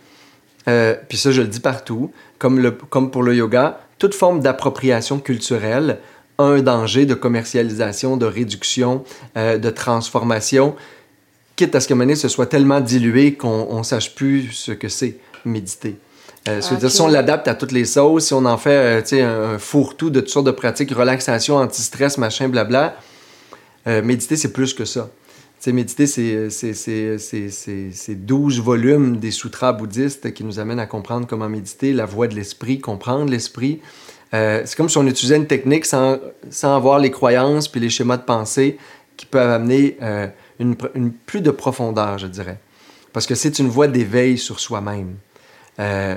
euh, 0.69 0.95
puis 1.09 1.17
ça, 1.17 1.31
je 1.31 1.41
le 1.41 1.49
dis 1.49 1.61
partout, 1.61 2.13
comme, 2.39 2.59
le, 2.59 2.71
comme 2.71 3.11
pour 3.11 3.23
le 3.23 3.35
yoga, 3.35 3.81
toute 3.99 4.15
forme 4.15 4.41
d'appropriation 4.41 5.19
culturelle 5.19 5.99
a 6.37 6.45
un 6.45 6.61
danger 6.61 7.07
de 7.07 7.15
commercialisation, 7.15 8.19
de 8.19 8.27
réduction, 8.27 9.03
euh, 9.39 9.57
de 9.57 9.71
transformation, 9.71 10.77
quitte 11.59 11.75
à 11.75 11.81
ce 11.81 11.89
que 11.89 11.95
donné, 11.95 12.15
ce 12.15 12.29
soit 12.29 12.47
tellement 12.47 12.81
dilué 12.81 13.35
qu'on 13.35 13.79
ne 13.79 13.83
sache 13.83 14.15
plus 14.15 14.53
ce 14.53 14.71
que 14.73 14.89
c'est 14.89 15.17
méditer. 15.45 15.97
Euh, 16.49 16.61
veut 16.71 16.77
dire, 16.77 16.91
si 16.91 17.01
on 17.01 17.09
l'adapte 17.09 17.49
à 17.49 17.55
toutes 17.57 17.73
les 17.73 17.85
sauces, 17.85 18.27
si 18.29 18.33
on 18.33 18.45
en 18.45 18.57
fait 18.57 18.71
euh, 18.71 19.01
tu 19.03 19.09
sais, 19.09 19.23
un, 19.23 19.59
fourre-tout 19.59 20.09
de 20.11 20.21
toutes 20.21 20.31
sortes 20.31 20.47
de 20.47 20.53
pratiques, 20.53 20.93
relaxation, 20.93 21.57
anti-stress, 21.57 22.17
machin, 22.17 22.49
blabla, 22.49 22.97
euh, 23.89 24.03
méditer, 24.03 24.37
c'est 24.37 24.53
plus 24.53 24.73
que 24.73 24.85
ça. 24.85 25.11
Tu 25.61 25.65
sais, 25.65 25.73
méditer, 25.73 26.07
c'est- 26.07 26.49
c'est- 26.51 26.75
c'est 26.75 27.19
c'est- 27.19 27.51
c'est- 27.51 27.91
c'est 27.93 28.15
12 28.15 28.61
volumes 28.61 29.17
des 29.17 29.33
sutras 29.33 29.73
bouddhistes 29.73 30.33
qui 30.33 30.45
nous 30.45 30.61
amènent 30.61 30.79
à 30.79 30.87
comprendre 30.87 31.27
comment 31.27 31.49
méditer, 31.49 31.93
la 31.93 32.07
voie 32.07 32.29
de 32.29 32.37
l'esprit, 32.37 32.79
comprendre 32.79 33.29
l'esprit. 33.31 33.81
Euh, 34.33 34.63
c'est 34.65 34.77
comme 34.77 34.89
si 34.89 34.97
on 34.99 35.07
utilisait 35.09 35.37
une 35.37 35.49
technique 35.49 35.87
sans, 35.87 36.19
sans 36.51 36.77
avoir 36.77 37.01
les 37.01 37.11
croyances 37.11 37.67
puis 37.67 37.81
les 37.81 37.91
schémas 37.91 38.17
de 38.19 38.23
pensée 38.23 38.79
qui 39.17 39.27
peuvent 39.27 39.51
amener 39.51 39.97
euh, 40.03 40.29
une, 40.59 40.77
plus 41.27 41.41
de 41.41 41.51
profondeur, 41.51 42.19
je 42.19 42.27
dirais. 42.27 42.59
Parce 43.13 43.27
que 43.27 43.35
c'est 43.35 43.59
une 43.59 43.69
voie 43.69 43.87
d'éveil 43.89 44.39
sur 44.39 44.61
soi-même. 44.61 45.17
Euh, 45.81 46.17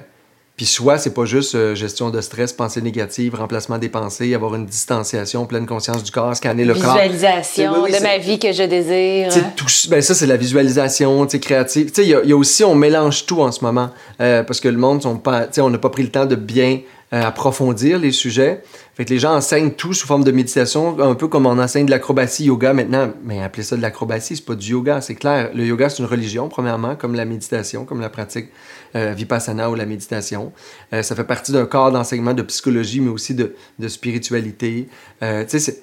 puis 0.57 0.65
soi, 0.65 0.97
c'est 0.99 1.13
pas 1.13 1.25
juste 1.25 1.55
euh, 1.55 1.73
gestion 1.73 2.09
de 2.11 2.21
stress, 2.21 2.53
pensée 2.53 2.81
négative, 2.81 3.33
remplacement 3.35 3.77
des 3.79 3.89
pensées, 3.89 4.35
avoir 4.35 4.53
une 4.55 4.65
distanciation, 4.65 5.45
pleine 5.45 5.65
conscience 5.65 6.03
du 6.03 6.11
corps, 6.11 6.35
scanner 6.35 6.65
le 6.65 6.73
corps. 6.75 6.93
Visualisation 6.97 7.71
Oui, 7.73 7.79
oui, 7.85 7.97
de 7.97 8.03
ma 8.03 8.17
vie 8.17 8.37
que 8.37 8.51
je 8.51 8.63
désire. 8.63 9.33
Tout, 9.55 9.65
ben 9.89 10.01
ça, 10.01 10.13
c'est 10.13 10.27
la 10.27 10.37
visualisation 10.37 11.25
tu 11.25 11.31
sais, 11.31 11.39
créative. 11.39 11.87
Tu 11.87 11.95
sais, 11.95 12.03
Il 12.03 12.09
y, 12.09 12.15
a- 12.15 12.21
il 12.23 12.29
y 12.29 12.33
a 12.33 12.37
aussi, 12.37 12.63
on 12.63 12.75
mélange 12.75 13.25
tout 13.25 13.41
en 13.41 13.51
ce 13.51 13.63
moment. 13.63 13.89
euh, 14.19 14.43
parce 14.43 14.59
que 14.59 14.67
le 14.69 14.77
monde, 14.77 15.01
sont 15.01 15.17
pas, 15.17 15.45
tu 15.47 15.53
sais, 15.53 15.61
on 15.61 15.69
n'a 15.69 15.77
pas 15.79 15.89
pris 15.89 16.03
le 16.03 16.09
temps 16.09 16.25
de 16.25 16.35
bien 16.35 16.81
euh, 17.13 17.23
approfondir 17.23 17.99
les 17.99 18.11
sujets. 18.11 18.63
Fait 18.95 19.05
que 19.05 19.09
les 19.09 19.19
gens 19.19 19.35
enseignent 19.35 19.71
tout 19.71 19.93
sous 19.93 20.07
forme 20.07 20.23
de 20.23 20.31
méditation, 20.31 20.99
un 20.99 21.15
peu 21.15 21.27
comme 21.27 21.45
on 21.45 21.59
enseigne 21.59 21.85
de 21.85 21.91
l'acrobatie, 21.91 22.45
yoga 22.45 22.73
maintenant. 22.73 23.11
Mais 23.23 23.41
appeler 23.41 23.63
ça 23.63 23.75
de 23.75 23.81
l'acrobatie, 23.81 24.35
c'est 24.35 24.45
pas 24.45 24.55
du 24.55 24.71
yoga, 24.71 25.01
c'est 25.01 25.15
clair. 25.15 25.51
Le 25.53 25.65
yoga, 25.65 25.89
c'est 25.89 25.99
une 25.99 26.09
religion, 26.09 26.49
premièrement, 26.49 26.95
comme 26.95 27.15
la 27.15 27.25
méditation, 27.25 27.85
comme 27.85 28.01
la 28.01 28.09
pratique 28.09 28.49
euh, 28.95 29.13
vipassana 29.13 29.69
ou 29.69 29.75
la 29.75 29.85
méditation. 29.85 30.51
Euh, 30.93 31.01
ça 31.01 31.15
fait 31.15 31.23
partie 31.23 31.51
d'un 31.51 31.65
corps 31.65 31.91
d'enseignement 31.91 32.33
de 32.33 32.41
psychologie, 32.41 32.99
mais 32.99 33.09
aussi 33.09 33.33
de, 33.33 33.55
de 33.79 33.87
spiritualité. 33.87 34.89
Euh, 35.23 35.45
tu 35.45 35.59
sais, 35.59 35.81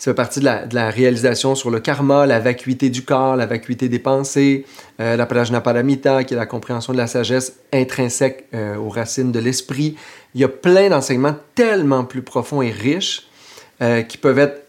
ça 0.00 0.12
fait 0.12 0.14
partie 0.14 0.40
de 0.40 0.46
la, 0.46 0.88
réalisation 0.88 1.54
sur 1.54 1.70
le 1.70 1.78
karma, 1.78 2.24
la 2.24 2.40
vacuité 2.40 2.88
du 2.88 3.02
corps, 3.02 3.36
la 3.36 3.44
vacuité 3.44 3.90
des 3.90 3.98
pensées, 3.98 4.64
euh, 4.98 5.14
la 5.14 5.26
prajnaparamita, 5.26 6.24
qui 6.24 6.32
est 6.32 6.38
la 6.38 6.46
compréhension 6.46 6.94
de 6.94 6.98
la 6.98 7.06
sagesse 7.06 7.58
intrinsèque 7.70 8.46
euh, 8.54 8.76
aux 8.76 8.88
racines 8.88 9.30
de 9.30 9.38
l'esprit. 9.38 9.96
Il 10.34 10.40
y 10.40 10.44
a 10.44 10.48
plein 10.48 10.88
d'enseignements 10.88 11.36
tellement 11.54 12.04
plus 12.04 12.22
profonds 12.22 12.62
et 12.62 12.70
riches 12.70 13.28
euh, 13.82 14.00
qui 14.00 14.16
peuvent 14.16 14.38
être 14.38 14.62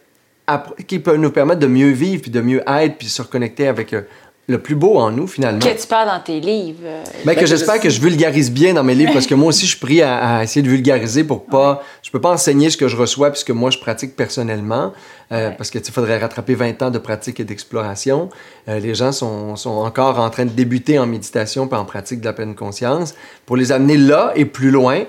qui 0.88 1.00
peuvent 1.00 1.18
nous 1.18 1.32
permettre 1.32 1.60
de 1.60 1.68
mieux 1.68 1.92
vivre, 1.92 2.24
puis 2.24 2.32
de 2.32 2.42
mieux 2.42 2.62
être, 2.68 2.98
puis 2.98 3.08
se 3.08 3.22
reconnecter 3.22 3.68
avec 3.68 3.94
euh, 3.94 4.02
le 4.48 4.58
plus 4.58 4.76
beau 4.76 4.98
en 4.98 5.12
nous, 5.12 5.28
finalement. 5.28 5.60
Que 5.60 5.80
tu 5.80 5.88
parles 5.88 6.10
dans 6.10 6.20
tes 6.20 6.40
livres. 6.42 6.80
euh, 6.84 7.04
Ben, 7.26 7.36
que 7.36 7.42
Ben, 7.42 7.46
j'espère 7.48 7.76
je- 7.76 7.82
que 7.82 7.90
je 7.90 8.02
vulgarise 8.02 8.52
bien 8.52 8.74
dans 8.74 8.84
mes 8.84 8.96
livres 8.96 9.14
parce 9.14 9.28
que 9.28 9.36
moi 9.36 9.50
aussi 9.50 9.66
je 9.66 9.72
suis 9.72 9.80
pris 9.80 10.02
à, 10.02 10.38
à 10.40 10.44
essayer 10.44 10.62
de 10.62 10.68
vulgariser 10.70 11.24
pour 11.24 11.46
pas 11.46 11.82
je 12.02 12.10
peux 12.12 12.20
pas 12.20 12.32
enseigner 12.32 12.70
ce 12.70 12.76
que 12.76 12.88
je 12.90 12.98
reçois 12.98 13.30
puisque 13.30 13.52
moi 13.52 13.70
je 13.70 13.78
pratique 13.78 14.16
personnellement 14.16 14.92
euh, 15.32 15.50
Ouais. 15.50 15.56
parce 15.58 15.70
que 15.70 15.78
il 15.78 15.92
faudrait 15.94 16.18
rattraper 16.18 16.56
20 16.56 16.82
ans 16.82 16.90
de 16.92 16.98
pratique 17.00 17.40
et 17.40 17.46
d'exploration 17.46 18.30
Euh, 18.68 18.80
les 18.80 18.94
gens 18.96 19.12
sont, 19.14 19.56
sont 19.56 19.70
encore 19.70 20.20
en 20.20 20.30
train 20.30 20.46
de 20.46 20.52
débuter 20.52 21.00
en 21.00 21.06
méditation 21.06 21.68
puis 21.68 21.78
en 21.78 21.86
pratique 21.86 22.20
de 22.20 22.26
la 22.26 22.34
pleine 22.34 22.56
conscience 22.56 23.14
pour 23.46 23.56
les 23.58 23.72
amener 23.72 23.96
là 23.96 24.34
et 24.36 24.44
plus 24.46 24.72
loin 24.72 25.04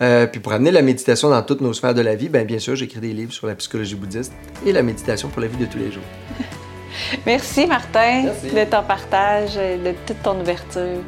euh, 0.00 0.26
puis 0.26 0.40
pour 0.40 0.52
amener 0.52 0.70
la 0.70 0.82
méditation 0.82 1.28
dans 1.28 1.42
toutes 1.42 1.60
nos 1.60 1.72
sphères 1.72 1.94
de 1.94 2.02
la 2.02 2.14
vie, 2.14 2.28
ben 2.28 2.46
bien 2.46 2.58
sûr, 2.58 2.76
j'écris 2.76 3.00
des 3.00 3.12
livres 3.14 3.32
sur 3.32 3.46
la 3.46 3.54
psychologie 3.54 3.94
bouddhiste 3.94 4.32
et 4.66 4.72
la 4.72 4.82
méditation 4.82 5.28
pour 5.28 5.40
la 5.42 5.48
vie 5.48 5.56
de 5.58 5.64
tous 5.66 5.78
les 5.78 5.90
jours. 5.90 6.02
Merci, 7.26 7.66
Martin, 7.66 8.24
Merci. 8.24 8.50
de 8.54 8.64
ton 8.64 8.82
partage, 8.82 9.54
de 9.56 9.94
toute 10.06 10.22
ton 10.22 10.40
ouverture. 10.40 11.02